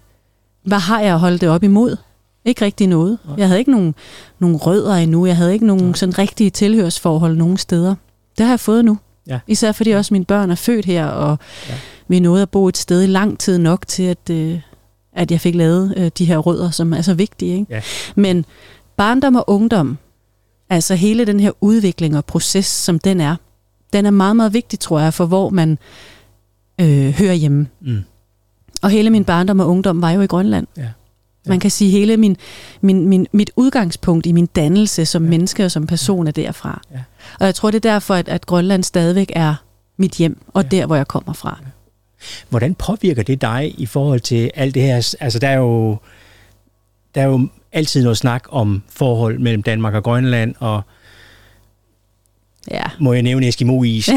hvad 0.64 0.80
har 0.80 1.02
jeg 1.02 1.14
at 1.14 1.20
holde 1.20 1.38
det 1.38 1.50
op 1.50 1.64
imod? 1.64 1.98
Ikke 2.46 2.66
rigtig 2.66 2.88
noget. 2.88 3.18
Nej. 3.26 3.36
Jeg 3.38 3.48
havde 3.48 3.60
ikke 3.60 3.72
nogen, 3.72 3.96
nogen 4.40 4.56
rødder 4.56 4.96
endnu. 4.96 5.26
Jeg 5.26 5.38
havde 5.38 5.54
ikke 5.54 5.66
nogen 5.66 5.84
Nej. 5.84 5.94
sådan 5.94 6.18
rigtige 6.18 6.50
tilhørsforhold 6.50 7.38
nogen 7.38 7.58
steder. 7.58 7.96
Det 8.38 8.46
har 8.46 8.54
jeg 8.54 8.60
fået 8.60 8.86
nu. 8.86 8.98
Ja. 9.28 9.40
Især 9.48 9.72
fordi 9.72 9.92
også 9.92 10.14
mine 10.14 10.26
børn 10.26 10.52
er 10.52 10.56
født 10.56 10.86
her, 10.86 11.06
og 11.06 11.40
ja. 11.70 11.74
vi 12.08 12.20
nåede 12.20 12.42
at 12.42 12.50
bo 12.50 12.68
et 12.68 12.78
sted 12.78 13.04
i 13.04 13.06
lang 13.08 13.40
tid 13.40 13.58
nok 13.58 13.88
til, 13.88 14.04
at, 14.04 14.30
øh, 14.32 14.60
at 15.14 15.32
jeg 15.32 15.42
fik 15.42 15.56
lavet 15.56 15.94
øh, 15.98 16.12
de 16.18 16.26
her 16.26 16.38
rødder, 16.38 16.72
som 16.72 16.94
er 16.94 17.02
så 17.02 17.14
vigtige. 17.14 17.54
Ikke? 17.60 17.74
Ja. 17.74 17.82
Men 18.16 18.46
barndom 18.98 19.36
og 19.36 19.50
ungdom, 19.50 19.98
altså 20.70 20.96
hele 20.96 21.26
den 21.26 21.40
her 21.40 21.52
udvikling 21.62 22.18
og 22.18 22.26
proces, 22.26 22.66
som 22.66 23.00
den 23.00 23.22
er, 23.22 23.36
den 23.98 24.06
er 24.06 24.12
meget, 24.12 24.36
meget 24.36 24.54
vigtig, 24.54 24.80
tror 24.80 25.00
jeg, 25.00 25.14
for 25.14 25.26
hvor 25.26 25.50
man 25.50 25.78
øh, 26.82 27.10
hører 27.10 27.34
hjemme. 27.34 27.68
Mm. 27.82 28.04
Og 28.82 28.90
hele 28.90 29.10
min 29.10 29.26
barndom 29.26 29.60
og 29.60 29.68
ungdom 29.70 30.02
var 30.02 30.12
jo 30.12 30.22
i 30.22 30.28
Grønland. 30.28 30.68
Ja. 30.78 30.88
Man 31.48 31.60
kan 31.60 31.72
sige, 31.72 31.92
hele 31.92 32.18
min, 32.18 32.38
min, 32.82 33.08
min, 33.08 33.28
mit 33.32 33.52
udgangspunkt 33.56 34.26
i 34.26 34.32
min 34.32 34.46
dannelse 34.46 35.06
som 35.06 35.22
Ja. 35.24 35.26
ja. 35.26 35.30
menneske 35.30 35.66
og 35.66 35.72
som 35.72 35.88
person 35.88 36.28
er 36.28 36.32
derfra. 36.32 36.82
Ja. 36.92 37.00
Og 37.40 37.46
jeg 37.46 37.56
tror, 37.56 37.72
det 37.72 37.86
er 37.86 37.92
derfor, 37.92 38.14
at, 38.14 38.30
at 38.30 38.46
Grønland 38.46 38.84
stadigvæk 38.84 39.32
er 39.36 39.56
mit 39.98 40.12
hjem, 40.12 40.38
og 40.54 40.64
Ja. 40.64 40.70
ja. 40.72 40.78
der, 40.82 40.86
hvor 40.86 40.96
jeg 40.96 41.08
kommer 41.08 41.34
fra. 41.34 41.60
Hvordan 42.50 42.76
påvirker 42.76 43.24
det 43.24 43.42
dig 43.42 43.74
i 43.78 43.86
forhold 43.86 44.20
til 44.20 44.52
alt 44.56 44.76
det 44.76 44.82
her? 44.82 45.16
Altså, 45.20 45.40
der 45.40 45.48
er 45.48 45.58
jo, 45.58 45.98
der 47.16 47.22
er 47.22 47.26
jo 47.26 47.48
altid 47.72 48.04
noget 48.04 48.18
snak 48.18 48.44
om 48.50 48.84
forhold 48.90 49.40
mellem 49.40 49.64
Danmark 49.64 49.94
og 49.94 50.04
Grønland, 50.04 50.56
og 50.60 50.82
Ja, 52.72 52.84
må 53.00 53.14
jeg 53.14 53.22
nævne 53.22 53.48
Eskimo-is? 53.48 54.10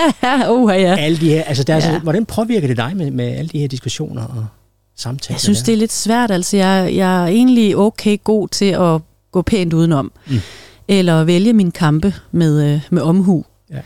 uh, 0.50 0.72
ja. 0.74 0.96
alle 0.98 1.18
de 1.18 1.28
her, 1.28 1.42
altså, 1.42 1.64
der 1.64 1.74
er 1.74 1.86
ja. 1.86 1.92
Ja. 1.92 1.98
hvordan 1.98 2.26
påvirker 2.26 2.68
det 2.68 2.76
dig 2.76 2.92
med, 2.96 3.10
med 3.10 3.24
alle 3.24 3.48
de 3.48 3.58
her 3.58 3.68
diskussioner 3.68 4.22
og 4.22 4.46
samtaler? 4.96 5.34
Jeg 5.34 5.40
synes, 5.40 5.58
der? 5.58 5.64
det 5.64 5.72
er 5.72 5.76
lidt 5.76 5.92
svært. 5.92 6.30
Altså, 6.30 6.56
jeg, 6.56 6.92
jeg 6.94 7.22
er 7.22 7.26
egentlig 7.26 7.76
okay 7.76 8.18
god 8.24 8.48
til 8.48 8.64
at 8.64 9.00
gå 9.32 9.42
pænt 9.42 9.72
udenom. 9.72 10.12
Mm. 10.26 10.34
Mm. 10.34 10.40
Eller 10.88 11.24
vælge 11.24 11.52
min 11.52 11.70
kampe 11.70 12.14
med, 12.30 12.72
øh, 12.72 12.80
med 12.90 13.02
omhu. 13.02 13.44
Ja. 13.70 13.80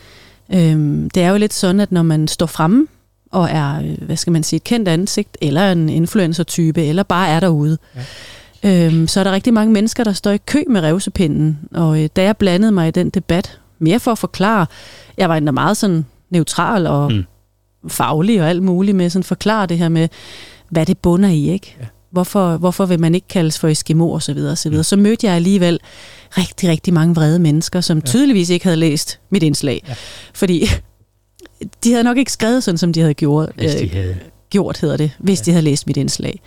Øhm, 0.55 1.11
det 1.11 1.23
er 1.23 1.29
jo 1.29 1.37
lidt 1.37 1.55
sådan, 1.55 1.81
at 1.81 1.93
når 1.93 2.03
man 2.03 2.29
står 2.29 2.47
fremme 2.47 2.87
og 3.31 3.49
er, 3.51 3.83
øh, 3.83 4.03
hvad 4.03 4.17
skal 4.17 4.33
man 4.33 4.43
sige, 4.43 4.57
et 4.57 4.65
kendt 4.65 4.89
ansigt, 4.89 5.39
eller 5.41 5.73
en 5.73 5.89
influencer-type, 5.89 6.85
eller 6.85 7.03
bare 7.03 7.29
er 7.29 7.41
derude, 7.41 7.79
ja. 8.65 8.87
øhm, 8.87 9.09
så 9.09 9.21
er 9.21 9.25
der 9.25 9.33
rigtig 9.33 9.55
mange 9.55 9.73
mennesker, 9.73 10.05
der 10.05 10.13
står 10.13 10.31
i 10.31 10.39
kø 10.47 10.63
med 10.69 10.81
revsepinden. 10.81 11.59
Og 11.75 12.03
øh, 12.03 12.09
da 12.17 12.23
jeg 12.23 12.37
blandede 12.37 12.73
mig 12.73 12.89
i 12.89 12.91
den 12.91 13.11
debat, 13.11 13.60
mere 13.81 14.01
for 14.01 14.13
at 14.13 14.19
forklare, 14.19 14.67
jeg 15.19 15.29
var 15.29 15.37
endda 15.37 15.53
meget 15.53 15.77
sådan 15.77 16.07
neutral 16.31 16.87
og 16.87 17.13
Mm. 17.13 17.25
faglig 17.89 18.43
og 18.43 18.49
alt 18.49 18.63
muligt 18.63 18.97
med 18.97 19.11
sådan 19.11 19.25
forklare 19.25 19.67
det 19.67 19.79
her 19.79 19.89
med, 19.89 20.09
hvad 20.69 20.87
det 20.87 20.99
bunder 20.99 21.29
i, 21.29 21.51
ikke? 21.51 21.77
Ja. 21.81 21.85
Hvorfor, 22.11 22.57
hvorfor 22.57 22.87
vil 22.87 23.01
man 23.01 23.15
ikke 23.15 23.29
kaldes 23.29 23.59
for 23.59 23.69
Eskimo 23.69 24.11
og 24.11 24.23
så 24.23 24.33
videre, 24.35 24.53
og 24.53 24.59
så 24.59 24.69
videre. 24.69 24.81
Mm. 24.81 24.85
Så 24.85 24.97
mødte 24.97 25.27
jeg 25.27 25.35
alligevel 25.35 25.79
rigtig, 26.39 26.69
rigtig 26.69 26.95
mange 26.95 27.15
vrede 27.15 27.39
mennesker, 27.39 27.81
som 27.81 27.99
Ja. 27.99 28.05
tydeligvis 28.05 28.51
ikke 28.51 28.65
havde 28.65 28.77
læst 28.77 29.19
mit 29.31 29.43
indslag. 29.43 29.83
Ja. 29.89 29.95
Fordi 30.35 30.67
de 31.85 31.91
havde 31.91 32.05
nok 32.05 32.17
ikke 32.19 32.33
skrevet 32.33 32.63
sådan, 32.65 32.79
som 32.79 32.93
de 32.93 33.01
havde 33.01 33.15
gjort, 33.15 33.51
Hvis 33.57 33.75
de 33.75 33.85
øh, 33.85 33.91
havde... 33.93 34.17
gjort 34.51 34.79
hedder 34.81 34.97
det, 34.97 35.11
hvis 35.19 35.41
ja. 35.41 35.45
de 35.45 35.51
havde 35.51 35.65
læst 35.65 35.87
mit 35.87 35.97
indslag. 35.97 36.41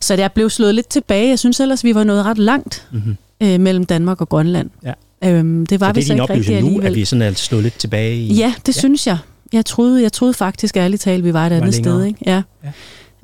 Så 0.00 0.14
jeg 0.14 0.32
blev 0.32 0.50
slået 0.50 0.74
lidt 0.74 0.88
tilbage. 0.88 1.28
Jeg 1.28 1.38
synes 1.38 1.60
ellers, 1.60 1.84
vi 1.84 1.94
var 1.94 2.04
nået 2.04 2.24
ret 2.24 2.38
langt 2.38 2.88
Mm-hmm. 2.90 3.16
øh, 3.42 3.60
mellem 3.60 3.84
Danmark 3.86 4.20
og 4.20 4.28
Grønland. 4.28 4.70
Ja. 4.84 4.92
Øhm, 5.24 5.66
det 5.66 5.80
var 5.80 5.86
Så 5.88 5.92
det 5.92 6.00
er 6.02 6.06
så 6.06 6.12
din 6.12 6.20
oplevelse 6.20 6.50
nu, 6.52 6.56
alligevel. 6.56 6.86
at 6.86 6.94
vi 6.94 7.04
sådan 7.04 7.22
er 7.22 7.32
slået 7.32 7.62
lidt 7.62 7.78
tilbage 7.78 8.16
i... 8.16 8.34
Ja, 8.34 8.54
det 8.66 8.76
Ja. 8.76 8.80
synes 8.80 9.06
jeg. 9.06 9.18
Jeg 9.52 9.64
troede, 9.66 10.02
jeg 10.02 10.12
troede 10.12 10.34
faktisk 10.34 10.76
ærligt 10.76 11.02
talt, 11.02 11.24
vi 11.24 11.32
var 11.32 11.46
et 11.46 11.50
Var 11.50 11.56
andet 11.56 11.74
længere. 11.74 11.94
sted. 11.94 12.04
Ikke? 12.04 12.18
Ja. 12.26 12.42
Ja. 12.64 12.70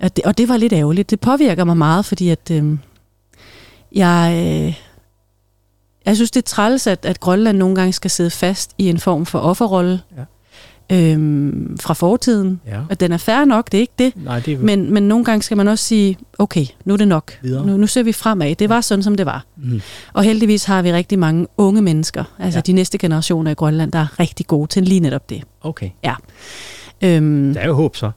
Og, 0.02 0.16
det, 0.16 0.24
og 0.24 0.38
det 0.38 0.48
var 0.48 0.56
lidt 0.56 0.72
ærgerligt. 0.72 1.10
Det 1.10 1.20
påvirker 1.20 1.64
mig 1.64 1.76
meget, 1.76 2.04
fordi 2.04 2.28
at, 2.28 2.50
øh, 2.50 2.76
jeg, 3.94 4.32
øh, 4.46 4.74
jeg 6.06 6.16
synes, 6.16 6.30
det 6.30 6.40
er 6.42 6.46
træls, 6.46 6.86
at, 6.86 7.04
at 7.06 7.20
Grønland 7.20 7.58
nogle 7.58 7.74
gange 7.76 7.92
skal 7.92 8.10
sidde 8.10 8.30
fast 8.30 8.70
i 8.78 8.88
en 8.88 8.98
form 8.98 9.26
for 9.26 9.38
offerrolle 9.38 10.00
Ja. 10.16 10.22
Øhm, 10.92 11.78
fra 11.80 11.94
fortiden. 11.94 12.60
ja. 12.66 12.80
Og 12.90 13.00
den 13.00 13.12
er 13.12 13.16
fair 13.16 13.44
nok, 13.44 13.72
det 13.72 13.78
er 13.78 13.80
ikke 13.80 13.92
det. 13.98 14.12
Nej, 14.16 14.40
det 14.40 14.54
er 14.54 14.58
Men, 14.58 14.92
men 14.94 15.02
nogle 15.02 15.24
gange 15.24 15.42
skal 15.42 15.56
man 15.56 15.68
også 15.68 15.84
sige, 15.84 16.18
okay, 16.38 16.66
nu 16.84 16.92
er 16.92 16.96
det 16.98 17.08
nok. 17.08 17.32
Videre. 17.42 17.66
Nu, 17.66 17.76
nu 17.76 17.86
ser 17.86 18.02
vi 18.02 18.12
fremad. 18.12 18.54
Det 18.54 18.68
var 18.68 18.80
sådan, 18.80 19.02
som 19.02 19.14
det 19.16 19.26
var. 19.26 19.44
Mm. 19.56 19.80
Og 20.12 20.22
heldigvis 20.22 20.64
har 20.64 20.82
vi 20.82 20.92
rigtig 20.92 21.18
mange 21.18 21.46
unge 21.56 21.82
mennesker, 21.82 22.24
altså 22.38 22.56
Ja. 22.56 22.58
ja. 22.58 22.60
de 22.60 22.72
næste 22.72 22.98
generationer 22.98 23.50
i 23.50 23.54
Grønland, 23.54 23.92
der 23.92 23.98
er 23.98 24.20
rigtig 24.20 24.46
gode 24.46 24.66
til 24.70 24.82
lige 24.82 25.00
netop 25.00 25.30
det. 25.30 25.42
Okay. 25.62 25.90
Øhm, 27.02 27.54
Der 27.54 27.60
er 27.60 27.66
jo 27.66 27.74
håb 27.74 27.96
så, 27.96 28.10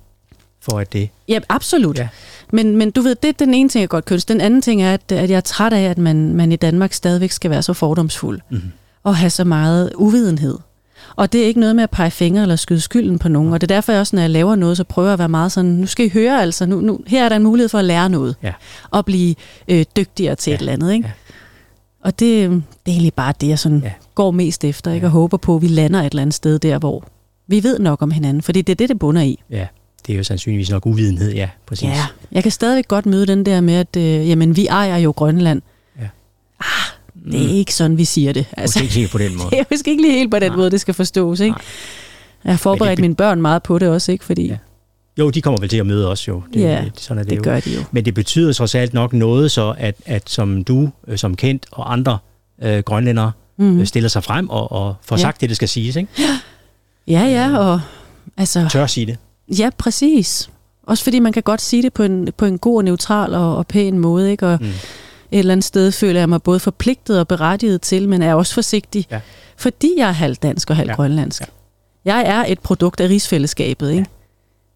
for 0.62 0.80
at 0.80 0.94
det... 0.94 1.10
ja, 1.28 1.40
absolut. 1.50 1.98
Ja. 1.98 2.02
Ja. 2.04 2.08
Men, 2.54 2.78
men 2.78 2.92
du 2.92 3.02
ved, 3.02 3.16
det 3.16 3.30
er 3.30 3.34
den 3.46 3.54
ene 3.54 3.70
ting, 3.70 3.82
jeg 3.82 3.90
godt 3.90 4.06
kønner. 4.06 4.26
Den 4.28 4.42
anden 4.42 4.62
ting 4.62 4.82
er, 4.84 4.94
at, 4.94 5.12
at 5.12 5.30
jeg 5.30 5.38
er 5.38 5.42
træt 5.42 5.74
af, 5.74 5.82
at 5.90 5.98
man, 5.98 6.34
man 6.36 6.52
i 6.52 6.56
Danmark 6.56 6.94
stadigvæk 6.94 7.32
skal 7.32 7.52
være 7.52 7.62
så 7.64 7.74
fordomsfuld 7.74 8.40
Mm. 8.50 8.62
og 9.04 9.16
have 9.16 9.30
så 9.30 9.44
meget 9.44 9.92
uvidenhed. 9.96 10.58
Og 11.16 11.34
det 11.34 11.42
er 11.44 11.46
ikke 11.46 11.60
noget 11.60 11.76
med 11.76 11.84
at 11.84 11.90
pege 11.90 12.12
fingre 12.12 12.42
eller 12.42 12.56
skyde 12.56 12.82
skylden 12.82 13.20
på 13.20 13.30
nogen. 13.30 13.54
Og 13.54 13.62
det 13.62 13.72
er 13.72 13.76
derfor, 13.76 13.92
jeg 13.92 14.00
også, 14.02 14.16
når 14.16 14.22
jeg 14.24 14.30
laver 14.30 14.56
noget, 14.56 14.78
så 14.78 14.84
prøver 14.84 15.08
jeg 15.08 15.14
at 15.14 15.20
være 15.20 15.30
meget 15.30 15.52
sådan, 15.52 15.72
nu 15.72 15.86
skal 15.88 16.06
I 16.06 16.10
høre 16.10 16.42
altså, 16.42 16.66
nu, 16.66 16.82
nu, 16.82 17.00
her 17.08 17.26
er 17.26 17.30
der 17.30 17.36
en 17.36 17.44
mulighed 17.44 17.70
for 17.70 17.78
at 17.80 17.86
lære 17.86 18.10
noget. 18.10 18.36
Ja. 18.44 18.54
Og 18.92 19.06
blive 19.06 19.36
øh, 19.68 19.86
dygtigere 19.98 20.36
til 20.36 20.52
Ja. 20.52 20.56
et 20.56 20.60
eller 20.60 20.74
andet. 20.74 20.94
Ikke? 20.94 21.08
Ja. 21.08 21.12
Og 22.04 22.20
det, 22.20 22.50
det 22.50 22.62
er 22.86 22.92
egentlig 22.92 23.14
bare 23.14 23.34
det, 23.42 23.48
jeg 23.48 23.60
sådan 23.60 23.82
Ja. 23.84 23.92
går 24.16 24.32
mest 24.32 24.64
efter, 24.64 24.92
ikke? 24.92 25.04
Ja. 25.04 25.08
og 25.08 25.12
håber 25.12 25.38
på, 25.38 25.56
at 25.56 25.62
vi 25.62 25.68
lander 25.68 26.00
et 26.02 26.06
eller 26.12 26.22
andet 26.22 26.34
sted 26.36 26.60
der, 26.60 26.80
hvor 26.80 27.04
vi 27.48 27.64
ved 27.64 27.80
nok 27.80 28.02
om 28.02 28.12
hinanden, 28.12 28.42
fordi 28.44 28.62
det 28.62 28.74
er 28.74 28.76
det, 28.76 28.90
det 28.90 29.00
bunder 29.00 29.22
i. 29.22 29.44
Ja, 29.50 29.68
det 30.08 30.14
er 30.14 30.18
jo 30.18 30.24
sandsynligvis 30.24 30.70
nok 30.72 30.86
uvidenhed, 30.86 31.34
ja, 31.34 31.50
præcis. 31.66 31.88
Ja, 31.88 32.06
jeg 32.32 32.44
kan 32.44 32.52
stadigvæk 32.52 32.88
godt 32.88 33.06
møde 33.06 33.26
den 33.26 33.46
der 33.46 33.62
med, 33.62 33.74
at 33.74 33.96
øh, 33.98 34.30
jamen, 34.30 34.56
vi 34.56 34.68
ejer 34.68 34.98
jo 34.98 35.12
Grønland. 35.12 35.62
Det 37.32 37.46
er 37.46 37.50
ikke 37.50 37.74
sådan, 37.76 37.98
vi 37.98 38.06
siger 38.06 38.34
det. 38.34 38.40
Altså, 38.40 38.62
Altså, 38.62 38.82
ikke 38.84 38.94
helt 38.94 39.12
på 39.12 39.18
den 39.18 39.36
måde. 39.44 39.56
er 39.56 39.64
måske 39.72 39.92
ikke 39.92 40.04
lige 40.04 40.14
helt 40.18 40.32
på 40.32 40.40
den 40.40 40.50
Nej. 40.52 40.58
måde, 40.58 40.72
det 40.72 40.82
skal 40.82 40.94
forstås. 40.94 41.40
Ikke? 41.40 41.52
Nej. 41.52 41.62
Jeg 42.44 42.54
har 42.54 42.58
forberedt 42.58 42.98
be- 42.98 43.02
mine 43.02 43.16
børn 43.16 43.42
meget 43.42 43.64
på 43.64 43.80
det 43.80 43.88
også, 43.88 44.12
ikke? 44.12 44.26
fordi 44.26 44.48
Ja. 44.48 44.58
Jo, 45.20 45.30
de 45.30 45.42
kommer 45.42 45.60
vel 45.60 45.70
til 45.70 45.78
at 45.78 45.86
møde 45.86 46.12
os 46.12 46.28
jo. 46.28 46.42
Det, 46.54 46.60
Ja, 46.62 46.84
sådan 46.98 47.20
er 47.20 47.24
det, 47.24 47.30
det 47.30 47.38
jo. 47.38 47.42
gør 47.44 47.60
de 47.60 47.70
jo. 47.76 47.82
Men 47.92 48.06
det 48.06 48.14
betyder 48.14 48.54
trods 48.54 48.76
alt 48.76 48.94
nok 48.94 49.14
noget, 49.14 49.52
så 49.52 49.74
at, 49.78 49.96
at 50.06 50.30
som 50.30 50.64
du, 50.64 50.90
øh, 51.08 51.18
som 51.18 51.36
kendt 51.36 51.66
og 51.72 51.94
andre 51.94 52.18
øh, 52.64 52.80
grønlændere, 52.80 53.32
Mm. 53.58 53.66
mm. 53.66 53.86
stiller 53.86 54.10
sig 54.10 54.24
frem 54.24 54.50
og, 54.50 54.72
og 54.72 54.96
får 55.06 55.16
Ja. 55.16 55.22
sagt 55.22 55.42
det, 55.42 55.50
det 55.50 55.56
skal 55.56 55.70
siges. 55.70 55.96
Ikke? 55.96 56.10
Ja, 57.08 57.22
ja, 57.24 57.58
og 57.58 57.82
altså, 58.38 58.68
Tør 58.72 58.88
sige 58.88 59.06
det. 59.06 59.18
ja, 59.60 59.70
præcis. 59.78 60.50
Også 60.84 61.04
fordi 61.04 61.20
man 61.20 61.34
kan 61.34 61.44
godt 61.44 61.62
sige 61.62 61.84
det 61.84 61.94
på 61.94 62.04
en, 62.04 62.30
på 62.38 62.46
en 62.46 62.58
god 62.58 62.84
neutral 62.84 63.34
og, 63.34 63.58
og 63.58 63.68
pæn 63.68 64.00
måde, 64.00 64.32
ikke? 64.32 64.48
Og 64.48 64.58
Mm. 64.62 64.68
Et 65.32 65.40
eller 65.40 65.52
andet 65.52 65.64
sted 65.64 65.92
føler 65.92 66.20
jeg 66.20 66.30
mig 66.30 66.42
både 66.44 66.60
forpligtet 66.60 67.20
og 67.20 67.28
berettiget 67.28 67.82
til, 67.82 68.10
men 68.10 68.22
er 68.22 68.34
også 68.34 68.54
forsigtig, 68.54 69.06
Ja. 69.12 69.20
fordi 69.58 69.94
jeg 69.98 70.08
er 70.08 70.12
halvt 70.12 70.44
dansk 70.44 70.70
og 70.70 70.76
halvt 70.76 70.88
Ja. 70.88 70.92
ja. 70.92 70.96
grønlandsk. 70.96 71.42
Ja. 71.42 71.46
Jeg 72.16 72.24
er 72.28 72.46
et 72.48 72.60
produkt 72.60 73.00
af 73.02 73.08
rigsfællesskabet, 73.10 73.92
ikke? 73.92 74.06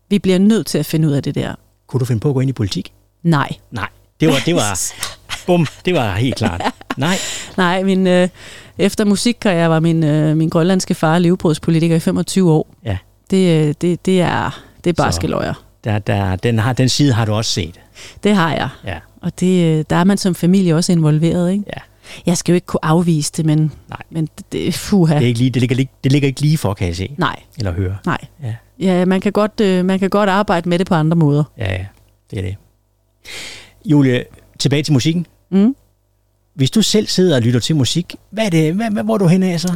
Vi 0.10 0.20
bliver 0.20 0.38
nødt 0.38 0.68
til 0.68 0.78
at 0.78 0.86
finde 0.86 1.08
ud 1.08 1.14
af 1.14 1.24
det 1.24 1.36
der. 1.36 1.56
Kunne 1.88 2.00
du 2.00 2.06
finde 2.06 2.20
på 2.20 2.30
at 2.30 2.34
gå 2.34 2.40
ind 2.40 2.50
i 2.50 2.54
politik? 2.54 2.92
Nej. 3.24 3.50
Nej. 3.72 3.88
Det 4.20 4.28
var, 4.28 4.36
det 4.46 4.56
var, 4.56 4.80
bum, 5.48 5.68
det 5.86 5.94
var 5.94 6.16
helt 6.16 6.36
klart. 6.36 6.62
Nej. 6.98 7.18
Nej, 7.58 7.84
min, 7.84 8.08
øh, 8.08 8.30
efter 8.78 9.06
musikkarriere 9.06 9.70
var 9.70 9.80
min, 9.80 10.04
øh, 10.04 10.38
min 10.38 10.50
grønlandske 10.50 10.94
far 10.96 11.20
levebrødspolitiker 11.20 11.96
i 11.96 12.00
25 12.00 12.52
år. 12.52 12.68
Ja. 12.86 12.98
Det, 13.32 13.68
øh, 13.68 13.74
det, 13.82 14.06
det 14.06 14.22
er, 14.22 14.62
det 14.84 14.90
er 14.90 14.94
bare 14.94 15.12
Så- 15.12 15.16
skeløjer. 15.16 15.54
Der, 15.84 16.00
der, 16.00 16.36
den, 16.36 16.60
har, 16.60 16.74
den 16.74 16.90
side 16.90 17.14
har 17.14 17.26
du 17.26 17.34
også 17.34 17.52
set. 17.52 17.80
Det 18.24 18.36
har 18.36 18.54
jeg. 18.54 18.70
Ja. 18.86 18.98
Og 19.22 19.40
det, 19.40 19.66
øh, 19.80 19.86
der 19.90 19.96
er 19.96 20.04
man 20.04 20.18
som 20.18 20.36
familie 20.36 20.76
også 20.76 20.92
involveret, 20.92 21.52
ikke? 21.52 21.64
Ja. 21.68 21.82
Jeg 22.26 22.38
skal 22.38 22.52
jo 22.52 22.56
ikke 22.56 22.66
kunne 22.68 22.86
afvise 22.86 23.32
det, 23.38 23.46
men, 23.46 23.72
Nej. 23.90 24.00
men 24.10 24.30
det, 24.38 24.52
det, 24.52 24.74
fuha. 24.74 25.16
Det, 25.16 25.24
er 25.24 25.28
ikke 25.28 25.40
lige, 25.40 25.50
det, 25.50 25.62
ligger, 25.62 25.78
ikke- 25.80 25.92
det 26.04 26.12
ligger 26.12 26.28
ikke 26.28 26.42
lige 26.42 26.58
for, 26.58 26.74
kan 26.74 26.88
jeg 26.88 26.96
se. 26.96 27.16
Nej, 27.18 27.36
Eller 27.58 27.72
høre. 27.72 27.98
nej. 28.06 28.18
Ja. 28.44 28.56
Ja, 28.80 29.06
man 29.06 29.22
kan, 29.22 29.32
godt, 29.32 29.60
øh, 29.62 29.86
man 29.86 30.00
kan 30.00 30.10
godt 30.10 30.30
arbejde 30.30 30.70
med 30.70 30.80
det 30.80 30.88
på 30.88 30.96
andre 30.96 31.16
måder. 31.18 31.44
Ja, 31.58 31.72
ja. 31.74 31.86
Det 32.32 32.38
er 32.40 32.42
det. 32.42 32.56
Julie, 33.86 34.24
tilbage 34.60 34.84
til 34.84 34.94
musikken. 34.94 35.26
Mm. 35.52 35.76
Hvis 36.56 36.72
du 36.72 36.82
selv 36.82 37.08
sidder 37.08 37.36
og 37.36 37.42
lytter 37.42 37.60
til 37.60 37.76
musik, 37.76 38.16
hvad 38.30 38.46
er 38.46 38.50
det, 38.50 38.74
hvad, 38.74 38.92
hvad, 38.92 39.04
hvor 39.04 39.14
er 39.14 39.18
du 39.18 39.28
henne 39.28 39.52
af 39.54 39.60
så? 39.60 39.74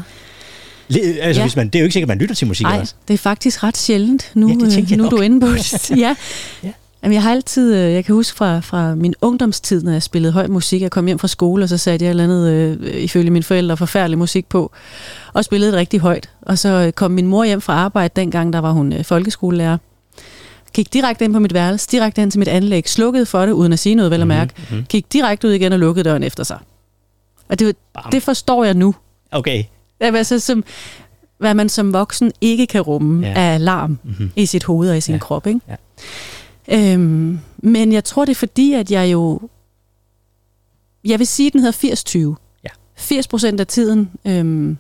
Le, 0.88 1.00
altså, 1.01 1.41
ja. 1.41 1.45
Hvis 1.45 1.55
man, 1.55 1.67
det 1.67 1.75
er 1.75 1.79
jo 1.79 1.83
ikke 1.85 1.93
sikkert, 1.93 2.05
at 2.12 2.17
man 2.17 2.21
lytter 2.21 2.35
til 2.35 2.47
musik 2.47 2.63
Nej, 2.65 2.85
det 3.07 3.13
er 3.13 3.17
faktisk 3.17 3.63
ret 3.63 3.77
sjældent. 3.77 4.31
Nu, 4.35 4.47
Ja, 4.47 4.53
det 4.53 4.91
øh, 4.91 4.97
nu 4.97 5.03
er 5.03 5.09
nok. 5.09 5.12
du 5.12 5.21
inde 5.21 5.39
på 5.41 5.47
det. 5.47 5.89
ja. 6.03 6.15
Ja. 6.63 6.71
Ja. 7.03 7.07
Jamen, 7.07 7.13
jeg 7.13 7.24
har 7.24 7.31
altid, 7.31 7.75
øh, 7.75 7.93
jeg 7.93 8.05
kan 8.05 8.15
huske 8.15 8.38
fra, 8.38 8.60
fra 8.60 8.95
min 8.95 9.13
ungdomstid, 9.22 9.83
når 9.83 9.91
jeg 9.91 10.03
spillede 10.03 10.33
høj 10.33 10.48
musik, 10.48 10.81
jeg 10.81 10.91
kom 10.91 11.05
hjem 11.05 11.19
fra 11.19 11.27
skole, 11.27 11.63
og 11.65 11.69
så 11.69 11.77
satte 11.77 12.03
jeg 12.05 12.10
et 12.10 12.10
eller 12.10 12.24
andet, 12.24 12.50
øh, 12.51 13.03
ifølge 13.03 13.29
mine 13.31 13.43
forældre, 13.43 13.77
forfærdelig 13.77 14.17
musik 14.17 14.45
på, 14.50 14.72
og 15.33 15.45
spillede 15.45 15.72
det 15.72 15.79
rigtig 15.79 16.00
højt. 16.00 16.29
Og 16.41 16.57
så 16.57 16.69
øh, 16.69 16.91
kom 16.93 17.12
min 17.12 17.27
mor 17.27 17.43
hjem 17.43 17.62
fra 17.62 17.74
arbejde, 17.74 18.12
dengang 18.15 18.53
der 18.53 18.60
var 18.60 18.72
hun 18.72 18.93
øh, 18.93 19.03
folkeskolelærer, 19.05 19.77
gik 20.74 20.93
direkte 20.93 21.25
ind 21.25 21.33
på 21.33 21.39
mit 21.39 21.53
værelse, 21.53 21.88
direkte 21.91 22.22
ind 22.22 22.31
til 22.31 22.39
mit 22.39 22.48
anlæg, 22.48 22.89
slukkede 22.89 23.25
for 23.25 23.45
det, 23.45 23.51
uden 23.51 23.74
at 23.74 23.79
sige 23.79 23.95
noget, 23.95 24.12
vel 24.12 24.22
at 24.22 24.27
mærke, 24.27 24.53
Mhm. 24.72 24.86
gik 24.89 25.13
direkte 25.13 25.48
ud 25.48 25.53
igen 25.53 25.74
og 25.74 25.79
lukkede 25.79 26.10
døren 26.10 26.24
efter 26.24 26.43
sig. 26.43 26.57
Og 27.50 27.60
det, 27.60 27.75
Bam. 27.93 28.12
det 28.12 28.24
forstår 28.24 28.63
jeg 28.63 28.74
nu. 28.74 28.95
Okay. 29.31 29.63
Jamen, 30.01 30.17
Altså, 30.17 30.39
som, 30.39 30.63
hvad 31.38 31.53
man 31.53 31.69
som 31.69 31.93
voksen 31.93 32.31
ikke 32.41 32.67
kan 32.67 32.81
rumme 32.81 33.27
Ja. 33.27 33.33
af 33.33 33.53
alarm 33.55 34.00
Mhm. 34.03 34.31
i 34.36 34.45
sit 34.45 34.63
hoved 34.63 34.89
og 34.89 34.98
i 34.98 35.01
sin 35.01 35.15
ja. 35.15 35.19
krop. 35.19 35.48
Ikke? 35.48 35.60
Ja. 35.69 35.75
Øhm, 36.72 37.39
men 37.58 37.91
jeg 37.91 38.03
tror, 38.03 38.25
det 38.25 38.32
er 38.32 38.36
fordi, 38.36 38.74
at 38.74 38.91
jeg 38.91 39.12
jo... 39.12 39.39
Jeg 41.05 41.20
vil 41.20 41.27
sige, 41.27 41.48
at 41.48 41.53
den 41.53 41.62
hedder 41.62 42.34
80-20. 42.36 42.60
Ja. 42.63 42.70
80 42.96 43.27
procent 43.27 43.60
af 43.60 43.67
tiden, 43.67 44.10
øhm, 44.25 44.77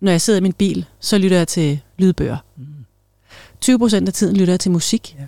når 0.00 0.10
jeg 0.10 0.20
sidder 0.20 0.38
i 0.38 0.42
min 0.42 0.52
bil, 0.52 0.84
så 1.00 1.18
lytter 1.18 1.36
jeg 1.36 1.48
til 1.48 1.80
lydbøger. 1.98 2.36
Mm. 2.56 2.64
20 3.60 3.78
procent 3.78 4.08
af 4.08 4.14
tiden 4.14 4.36
lytter 4.36 4.52
jeg 4.52 4.60
til 4.60 4.70
musik. 4.70 5.16
Ja. 5.18 5.24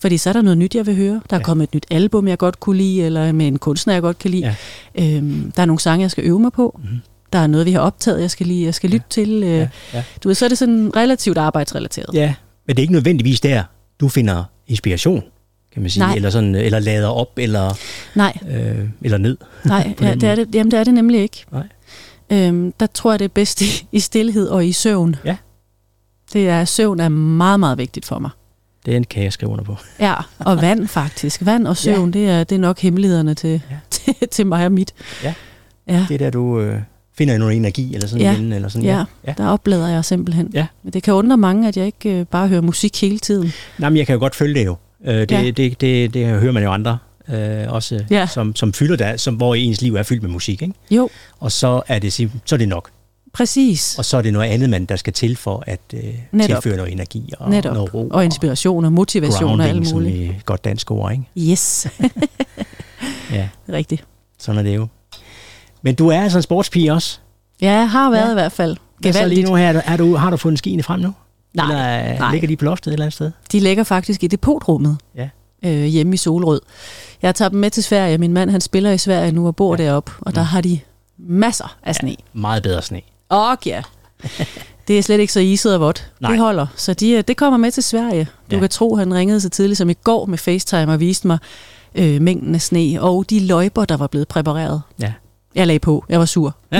Fordi 0.00 0.16
så 0.18 0.28
er 0.28 0.32
der 0.32 0.42
noget 0.42 0.58
nyt, 0.58 0.74
jeg 0.74 0.86
vil 0.86 0.96
høre. 0.96 1.20
Der 1.30 1.36
er 1.36 1.40
Ja. 1.40 1.44
kommet 1.44 1.62
et 1.68 1.74
nyt 1.74 1.86
album, 1.90 2.28
jeg 2.28 2.38
godt 2.38 2.60
kunne 2.60 2.76
lide, 2.76 3.02
eller 3.02 3.32
med 3.32 3.46
en 3.46 3.58
kunstner, 3.58 3.94
jeg 3.94 4.02
godt 4.02 4.18
kan 4.18 4.30
lide. 4.30 4.54
Ja. 4.96 5.16
Øhm, 5.16 5.52
der 5.56 5.62
er 5.62 5.66
nogle 5.66 5.80
sange, 5.80 6.02
jeg 6.02 6.10
skal 6.10 6.24
øve 6.24 6.38
mig 6.40 6.52
på. 6.52 6.80
Mhm. 6.84 6.98
Der 7.32 7.38
er 7.38 7.46
noget, 7.46 7.66
vi 7.66 7.72
har 7.72 7.80
optaget, 7.80 8.20
jeg 8.20 8.30
skal, 8.30 8.46
lige, 8.46 8.64
jeg 8.64 8.74
skal 8.74 8.90
lytte 8.90 9.06
til. 9.10 9.30
Øh, 9.42 9.42
Ja, 9.50 9.68
ja. 9.94 10.04
Du 10.24 10.28
ved, 10.28 10.34
så 10.34 10.44
er 10.44 10.48
det 10.48 10.58
sådan 10.58 10.96
relativt 10.96 11.38
arbejdsrelateret. 11.38 12.14
ja, 12.14 12.34
men 12.66 12.76
det 12.76 12.80
er 12.80 12.82
ikke 12.82 12.92
nødvendigvis 12.92 13.40
der, 13.40 13.62
du 14.00 14.08
finder 14.08 14.44
inspiration, 14.66 15.22
kan 15.72 15.82
man 15.82 15.90
sige. 15.90 16.02
Nej. 16.04 16.14
Eller, 16.14 16.30
sådan, 16.30 16.54
eller 16.54 16.78
lader 16.78 17.08
op, 17.08 17.32
eller, 17.36 17.78
Nej, 18.14 18.38
øh, 18.50 18.88
eller 19.02 19.18
ned. 19.18 19.36
nej 19.64 19.94
ja, 20.00 20.14
det, 20.14 20.22
er 20.28 20.34
det, 20.34 20.54
jamen, 20.54 20.70
det 20.70 20.78
er 20.78 20.84
det 20.84 20.94
nemlig 20.94 21.20
ikke. 21.20 21.44
Nej. 21.52 21.68
Øhm, 22.32 22.72
der 22.80 22.86
tror 22.86 23.12
jeg, 23.12 23.18
det 23.18 23.24
er 23.24 23.28
bedst 23.28 23.60
i, 23.62 23.86
i 23.92 24.00
stillhed 24.00 24.48
og 24.48 24.66
i 24.66 24.72
søvn. 24.72 25.16
Ja. 25.24 25.36
Det 26.32 26.48
er, 26.48 26.64
søvn 26.64 27.00
er 27.00 27.08
meget, 27.08 27.60
meget 27.60 27.78
vigtigt 27.78 28.06
for 28.06 28.18
mig. 28.18 28.30
Den 28.86 29.04
kan 29.04 29.22
jeg 29.24 29.32
skrive 29.32 29.52
under 29.52 29.64
på. 29.64 29.76
Ja, 30.00 30.14
og 30.38 30.60
vand 30.60 30.88
faktisk. 30.98 31.44
Vand 31.44 31.66
og 31.66 31.76
søvn, 31.76 32.14
ja. 32.14 32.18
det, 32.20 32.28
er, 32.28 32.44
det 32.44 32.54
er 32.56 32.60
nok 32.60 32.78
hemmelighederne 32.78 33.34
til, 33.34 33.62
ja. 33.70 33.76
til, 33.90 34.14
til 34.30 34.46
mig 34.46 34.66
og 34.66 34.72
mit. 34.72 34.94
Ja. 35.24 35.34
Ja, 35.88 36.06
Det 36.08 36.14
er 36.14 36.18
der, 36.18 36.30
du 36.30 36.60
øh, 36.60 36.80
finder 37.18 37.38
noget 37.38 37.56
energi, 37.56 37.94
eller 37.94 38.06
sådan 38.08 38.22
Ja. 38.22 38.32
igen, 38.32 38.52
eller 38.52 38.68
sådan. 38.68 38.84
ja. 38.84 39.04
ja. 39.26 39.34
der 39.38 39.46
oplader 39.48 39.88
jeg 39.88 40.04
simpelthen. 40.04 40.50
Ja. 40.54 40.66
Men 40.82 40.92
det 40.92 41.02
kan 41.02 41.14
undre 41.14 41.36
mange, 41.36 41.68
at 41.68 41.76
jeg 41.76 41.86
ikke 41.86 42.10
øh, 42.20 42.26
bare 42.26 42.48
hører 42.48 42.60
musik 42.60 43.00
hele 43.00 43.18
tiden. 43.18 43.52
Nej, 43.78 43.88
men 43.90 43.96
jeg 43.96 44.06
kan 44.06 44.12
jo 44.12 44.18
godt 44.18 44.34
følge 44.34 44.54
det 44.54 44.66
jo. 44.66 44.76
Øh, 45.04 45.14
det, 45.14 45.30
Ja. 45.32 45.42
det, 45.42 45.56
det, 45.56 45.80
det, 45.80 46.14
det 46.14 46.26
hører 46.26 46.52
man 46.52 46.62
jo 46.62 46.70
andre 46.72 46.98
øh, 47.28 47.72
også, 47.72 48.04
Ja. 48.10 48.26
som, 48.26 48.56
som 48.56 48.72
fylder 48.72 48.96
der, 48.96 49.16
som, 49.16 49.34
hvor 49.34 49.54
ens 49.54 49.82
liv 49.82 49.94
er 49.94 50.02
fyldt 50.02 50.22
med 50.22 50.30
musik. 50.30 50.62
Ikke? 50.62 50.74
Jo, 50.90 51.08
Og 51.40 51.52
så 51.52 51.82
er, 51.88 51.98
det, 51.98 52.12
så 52.12 52.28
er 52.52 52.56
det 52.56 52.68
nok. 52.68 52.90
præcis. 53.32 53.98
Og 53.98 54.04
så 54.04 54.16
er 54.16 54.22
det 54.22 54.32
noget 54.32 54.48
andet, 54.50 54.70
man 54.70 54.84
der 54.84 54.96
skal 54.96 55.12
til 55.12 55.36
for 55.36 55.64
at 55.66 55.80
øh, 55.94 56.00
Netop. 56.32 56.62
tilføre 56.62 56.76
noget 56.76 56.92
energi 56.92 57.32
og 57.38 57.50
Netop. 57.50 57.74
noget 57.74 57.94
ro. 57.94 58.08
Og 58.08 58.24
inspiration 58.24 58.84
og 58.84 58.92
motivation 58.92 59.60
og 59.60 59.68
alt 59.68 59.88
som 59.88 59.98
muligt. 59.98 60.16
i 60.16 60.24
et 60.26 60.44
godt 60.46 60.64
dansk 60.64 60.90
ord. 60.90 61.12
Ikke? 61.12 61.50
Yes, 61.52 61.86
Ja, 63.32 63.48
rigtigt. 63.72 64.04
sådan 64.38 64.58
er 64.58 64.62
det 64.62 64.76
jo. 64.76 64.86
Men 65.84 65.94
du 65.94 66.08
er 66.08 66.20
altså 66.22 66.38
en 66.38 66.42
sportspige 66.42 66.92
også. 66.92 67.18
Ja, 67.62 67.72
jeg 67.72 67.90
har 67.90 68.10
været 68.10 68.20
Ja. 68.20 68.26
ja. 68.26 68.30
i 68.30 68.34
hvert 68.34 68.52
fald. 68.52 68.76
Hvad 69.00 69.12
så 69.12 69.18
lige 69.18 69.22
Gevaldigt. 69.44 69.48
nu 69.48 69.54
her? 69.54 69.82
Er 69.86 69.96
du, 69.96 70.16
har 70.16 70.30
du 70.30 70.36
fundet 70.36 70.58
skiene 70.58 70.82
frem 70.82 71.00
nu? 71.00 71.12
Nej, 71.54 71.66
Eller 71.66 72.12
øh, 72.12 72.18
nej. 72.18 72.32
ligger 72.32 72.48
de 72.48 72.56
på 72.56 72.64
loftet 72.64 72.86
et 72.90 72.92
eller 72.92 73.04
andet 73.04 73.14
sted? 73.14 73.30
De 73.52 73.60
ligger 73.60 73.84
faktisk 73.84 74.24
i 74.24 74.26
depotrummet 74.26 74.96
Ja. 75.16 75.28
øh, 75.64 75.84
hjemme 75.84 76.14
i 76.14 76.16
Solrød. 76.16 76.60
Jeg 77.22 77.28
har 77.28 77.32
taget 77.32 77.52
dem 77.52 77.60
med 77.60 77.70
til 77.70 77.84
Sverige. 77.84 78.18
Min 78.18 78.32
mand 78.32 78.50
han 78.50 78.60
spiller 78.60 78.90
i 78.90 78.98
Sverige 78.98 79.32
nu 79.32 79.46
og 79.46 79.56
bor 79.56 79.76
Ja. 79.76 79.82
ja. 79.82 79.88
deroppe, 79.88 80.12
og 80.20 80.34
der 80.34 80.40
Mm. 80.40 80.46
har 80.46 80.60
de 80.60 80.80
masser 81.18 81.76
af 81.82 81.94
sne. 81.94 82.16
Meget 82.32 82.62
bedre 82.62 82.82
sne. 82.82 83.00
Og 83.28 83.58
ja, 83.66 83.82
det 84.88 84.98
er 84.98 85.02
slet 85.02 85.20
ikke 85.20 85.32
så 85.32 85.40
iset 85.40 85.74
og 85.74 85.80
vådt. 85.80 86.10
Det 86.20 86.38
holder. 86.38 86.66
Så 86.76 86.94
de, 86.94 87.10
øh, 87.10 87.24
det 87.28 87.36
kommer 87.36 87.56
med 87.58 87.70
til 87.70 87.82
Sverige. 87.82 88.24
Du 88.24 88.30
Ja. 88.50 88.56
ja. 88.56 88.60
kan 88.60 88.68
tro, 88.68 88.96
han 88.96 89.14
ringede 89.14 89.40
så 89.40 89.48
tidligt 89.48 89.78
som 89.78 89.90
i 89.90 89.94
går 90.04 90.26
med 90.26 90.38
FaceTime 90.38 90.92
og 90.92 91.00
viste 91.00 91.26
mig 91.26 91.38
øh, 91.94 92.22
mængden 92.22 92.54
af 92.54 92.60
sne 92.62 92.98
og 93.02 93.30
de 93.30 93.40
løjper, 93.46 93.84
der 93.84 93.96
var 93.96 94.06
blevet 94.06 94.28
præpareret. 94.28 94.82
Ja. 95.00 95.12
Jeg 95.54 95.66
lagde 95.66 95.78
på. 95.78 96.04
Jeg 96.08 96.18
var 96.18 96.24
sur. 96.26 96.56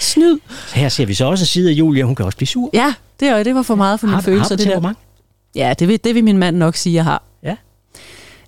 Snyd. 0.00 0.38
Her 0.74 0.88
ser 0.88 1.06
vi 1.06 1.14
så 1.14 1.24
også 1.24 1.42
en 1.42 1.46
side 1.46 1.70
af 1.70 1.74
Julia. 1.74 2.04
Hun 2.04 2.14
kan 2.14 2.24
også 2.26 2.36
blive 2.36 2.48
sur. 2.48 2.70
Ja, 2.72 2.94
det, 3.20 3.32
var- 3.32 3.42
det 3.42 3.54
var 3.54 3.62
for 3.62 3.74
meget 3.74 4.00
for 4.00 4.06
mine 4.06 4.14
har, 4.14 4.22
følelser. 4.22 4.56
har 4.56 4.56
du 4.56 4.74
det 4.74 4.82
der. 4.82 4.92
Ja, 5.54 5.74
det 5.78 5.88
vil, 5.88 6.00
det 6.04 6.14
vil 6.14 6.24
min 6.24 6.38
mand 6.38 6.56
nok 6.56 6.76
sige, 6.76 6.94
jeg 6.94 7.04
har. 7.04 7.22
Ja. 7.42 7.56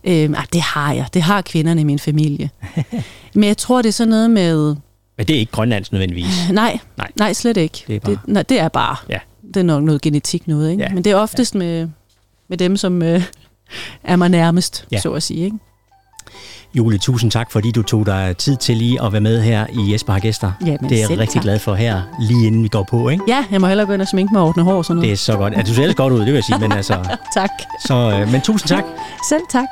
Øhm, 0.05 0.35
ah, 0.35 0.45
det 0.53 0.61
har 0.61 0.93
jeg. 0.93 1.07
Det 1.15 1.23
har 1.23 1.43
kvinderne 1.43 1.81
i 1.81 1.85
min 1.85 1.99
familie. 1.99 2.51
Men 3.35 3.45
jeg 3.45 3.57
tror, 3.57 3.83
det 3.83 3.89
er 3.89 3.93
sådan 3.93 4.11
noget 4.11 4.31
med... 4.31 4.77
Men 5.17 5.27
det 5.27 5.37
er 5.37 5.41
ikke 5.41 5.53
grønlandsk 5.53 5.93
nødvendigvis. 5.93 6.27
Nej, 6.51 6.79
Nej. 6.97 7.11
nej 7.17 7.33
slet 7.33 7.57
ikke. 7.57 7.85
Det 7.87 7.97
er 7.97 8.01
bare- 8.01 8.11
det, 8.13 8.21
nej, 8.27 8.43
det 8.43 8.61
er 8.61 8.69
bare. 8.69 8.97
Ja. 9.09 9.19
Det 9.49 9.57
er 9.57 9.63
nok 9.63 9.83
noget 9.83 10.01
genetik 10.03 10.49
noget, 10.49 10.71
ikke? 10.71 10.83
Ja. 10.83 10.89
Men 10.89 11.05
det 11.05 11.13
er 11.13 11.17
oftest 11.17 11.55
med, 11.55 11.89
med 12.49 12.59
dem, 12.59 12.77
som 12.77 13.03
øh, 13.03 13.23
er 14.05 14.17
mig 14.17 14.29
nærmest, 14.29 14.85
Ja. 14.91 14.97
ja. 14.97 15.01
så 15.01 15.13
at 15.13 15.23
sige. 15.23 15.45
Ikke? 15.45 15.57
Julie, 16.75 16.99
tusind 16.99 17.31
tak, 17.31 17.51
fordi 17.51 17.71
du 17.71 17.83
tog 17.83 18.07
dig 18.07 18.35
tid 18.39 18.57
til 18.57 18.77
lige 18.77 19.03
at 19.03 19.13
være 19.13 19.21
med 19.21 19.43
her 19.43 19.67
i 19.73 19.93
Jesper 19.93 20.13
har 20.13 20.21
gæster. 20.21 20.53
Jamen, 20.67 20.91
det 20.91 21.03
er 21.03 21.07
jeg 21.09 21.19
rigtig 21.19 21.35
tak. 21.35 21.43
glad 21.43 21.59
for 21.59 21.75
her, 21.75 22.03
lige 22.21 22.47
inden 22.47 22.63
vi 22.63 22.69
går 22.69 22.87
på. 22.91 23.09
Ikke? 23.09 23.25
Ja, 23.29 23.45
jeg 23.51 23.61
må 23.61 23.67
hellere 23.67 23.87
gå 23.87 23.93
ind 23.93 24.03
og 24.03 24.09
sminke 24.09 24.33
mig 24.33 24.43
og 24.43 24.49
ordne 24.49 24.63
hår 24.63 24.75
og 24.75 24.85
sådan 24.85 24.97
noget. 24.97 25.07
Det 25.07 25.13
er 25.13 25.17
så 25.17 25.37
godt. 25.37 25.55
Ja, 25.57 25.63
du 25.63 25.75
ser 25.75 25.83
ellers 25.83 25.97
godt 25.97 26.13
ud, 26.13 26.19
det 26.19 26.27
vil 26.27 26.35
jeg 26.35 26.45
sige. 26.45 26.59
Men, 26.59 26.73
altså, 26.73 26.95
Tak. 27.35 27.51
så, 27.87 27.95
øh, 27.95 28.33
men 28.33 28.41
tusind 28.41 28.69
tak. 28.69 28.85
Selv 29.31 29.43
tak. 29.51 29.67